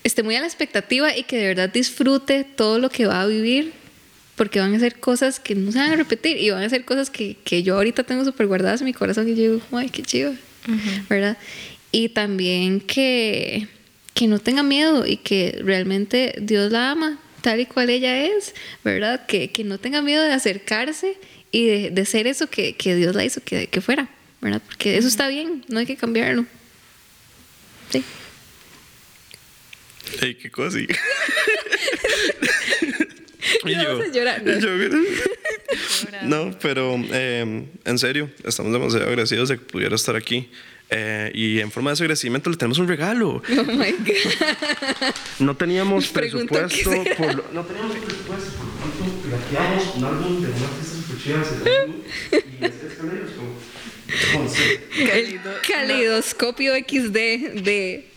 [0.04, 3.28] esté muy a la expectativa y que de verdad disfrute todo lo que va a
[3.28, 3.74] vivir,
[4.36, 6.86] porque van a ser cosas que no se van a repetir y van a ser
[6.86, 9.90] cosas que, que yo ahorita tengo súper guardadas en mi corazón y yo digo, ay,
[9.90, 10.36] qué chido,
[11.10, 11.38] ¿verdad?
[11.92, 13.68] Y también que,
[14.14, 18.54] que no tenga miedo y que realmente Dios la ama tal y cual ella es,
[18.84, 19.26] ¿verdad?
[19.26, 21.18] Que, que no tenga miedo de acercarse
[21.52, 24.10] y de, de ser eso que, que Dios la hizo que, que fuera,
[24.42, 24.62] ¿verdad?
[24.66, 26.46] Porque eso está bien, no hay que cambiarlo.
[27.92, 28.04] Sí.
[30.22, 30.78] Ey, qué cosa.
[33.66, 33.84] y ¿no?
[33.84, 34.00] yo-
[36.24, 40.50] no, pero eh, en serio, estamos demasiado agradecidos de que pudiera estar aquí.
[40.92, 43.42] Eh, y en forma de ese agradecimiento le tenemos un regalo.
[43.58, 44.16] Oh my God.
[45.40, 50.48] No teníamos presupuesto por lo- no teníamos presupuesto por lo tanto grafiamos un álbum de
[50.50, 51.96] una artista super chida de la luz,
[52.32, 53.55] y este es Calderos, como-
[54.98, 57.12] El calidoscopio XD
[57.64, 58.08] de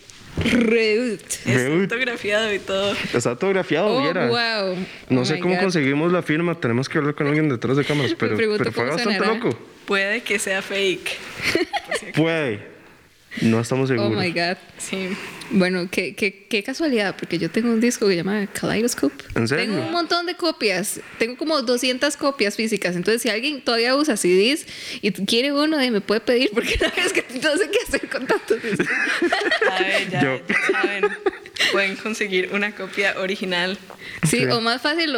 [0.45, 1.21] Reut.
[1.47, 1.83] Es Ruth.
[1.91, 2.95] fotografiado y todo.
[3.13, 4.29] Está autografiado, Oh, viera.
[4.29, 4.77] wow.
[5.09, 5.63] No Oh sé cómo God.
[5.63, 9.19] conseguimos la firma, tenemos que hablar con alguien detrás de cámaras, pero, pero fue bastante
[9.19, 9.35] sonará.
[9.39, 9.59] loco.
[9.87, 11.17] Puede que sea fake.
[12.15, 12.78] Puede.
[13.43, 14.23] No estamos Oh seguros.
[14.23, 14.57] my God.
[14.79, 15.09] Sí.
[15.51, 19.25] Bueno, qué, qué, qué casualidad, porque yo tengo un disco que se llama Kaleidoscope.
[19.35, 19.65] ¿En serio?
[19.67, 21.01] Tengo un montón de copias.
[21.19, 22.97] Tengo como 200 copias físicas.
[22.97, 24.67] Entonces, si alguien todavía usa CDs
[25.01, 28.09] y quiere uno, eh, me puede pedir, porque no es que no sé qué hacer
[28.11, 28.87] con tantos discos.
[29.71, 30.41] A ver, ya, Yo.
[30.47, 31.05] ya saben.
[31.73, 33.79] Pueden conseguir una copia original.
[34.29, 35.15] Sí, o más fácil,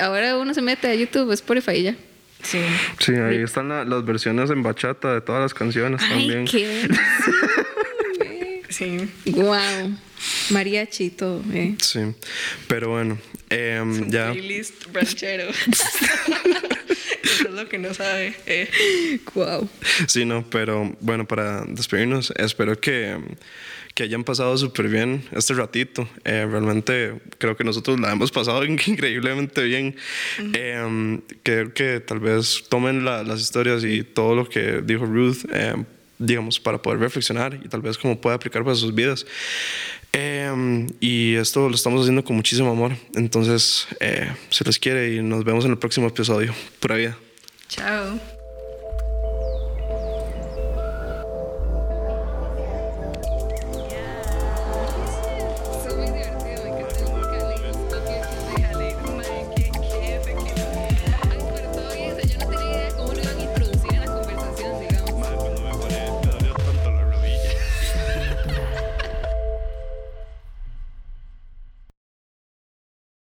[0.00, 1.94] ahora uno se mete a YouTube, Spotify y ya.
[2.42, 2.58] Sí.
[3.00, 6.44] Sí, ahí están la- las versiones en bachata de todas las canciones Ay, también.
[6.46, 6.88] qué
[8.68, 8.98] Sí.
[9.26, 9.96] Wow.
[10.50, 11.42] Mariachi y todo.
[11.52, 11.74] eh.
[11.80, 12.00] Sí,
[12.68, 13.18] pero bueno,
[13.50, 14.32] em, ya.
[14.32, 15.50] Playlist ranchero.
[17.22, 18.34] Eso es lo que no sabe.
[18.46, 18.68] eh.
[19.34, 19.68] Wow.
[20.06, 23.18] Sí, no, pero bueno, para despedirnos, espero que,
[23.94, 26.08] que hayan pasado súper bien este ratito.
[26.24, 29.96] Eh, realmente creo que nosotros la hemos pasado increíblemente bien.
[30.54, 35.44] Eh, creo que tal vez tomen la- las historias y todo lo que dijo Ruth,
[35.52, 35.74] eh,
[36.18, 39.26] digamos, para poder reflexionar y tal vez cómo puede aplicar para sus vidas.
[40.12, 42.92] Eh, y esto lo estamos haciendo con muchísimo amor.
[43.14, 46.54] Entonces, eh, se les quiere y nos vemos en el próximo episodio.
[46.80, 47.18] Pura vida.
[47.68, 48.35] Chao.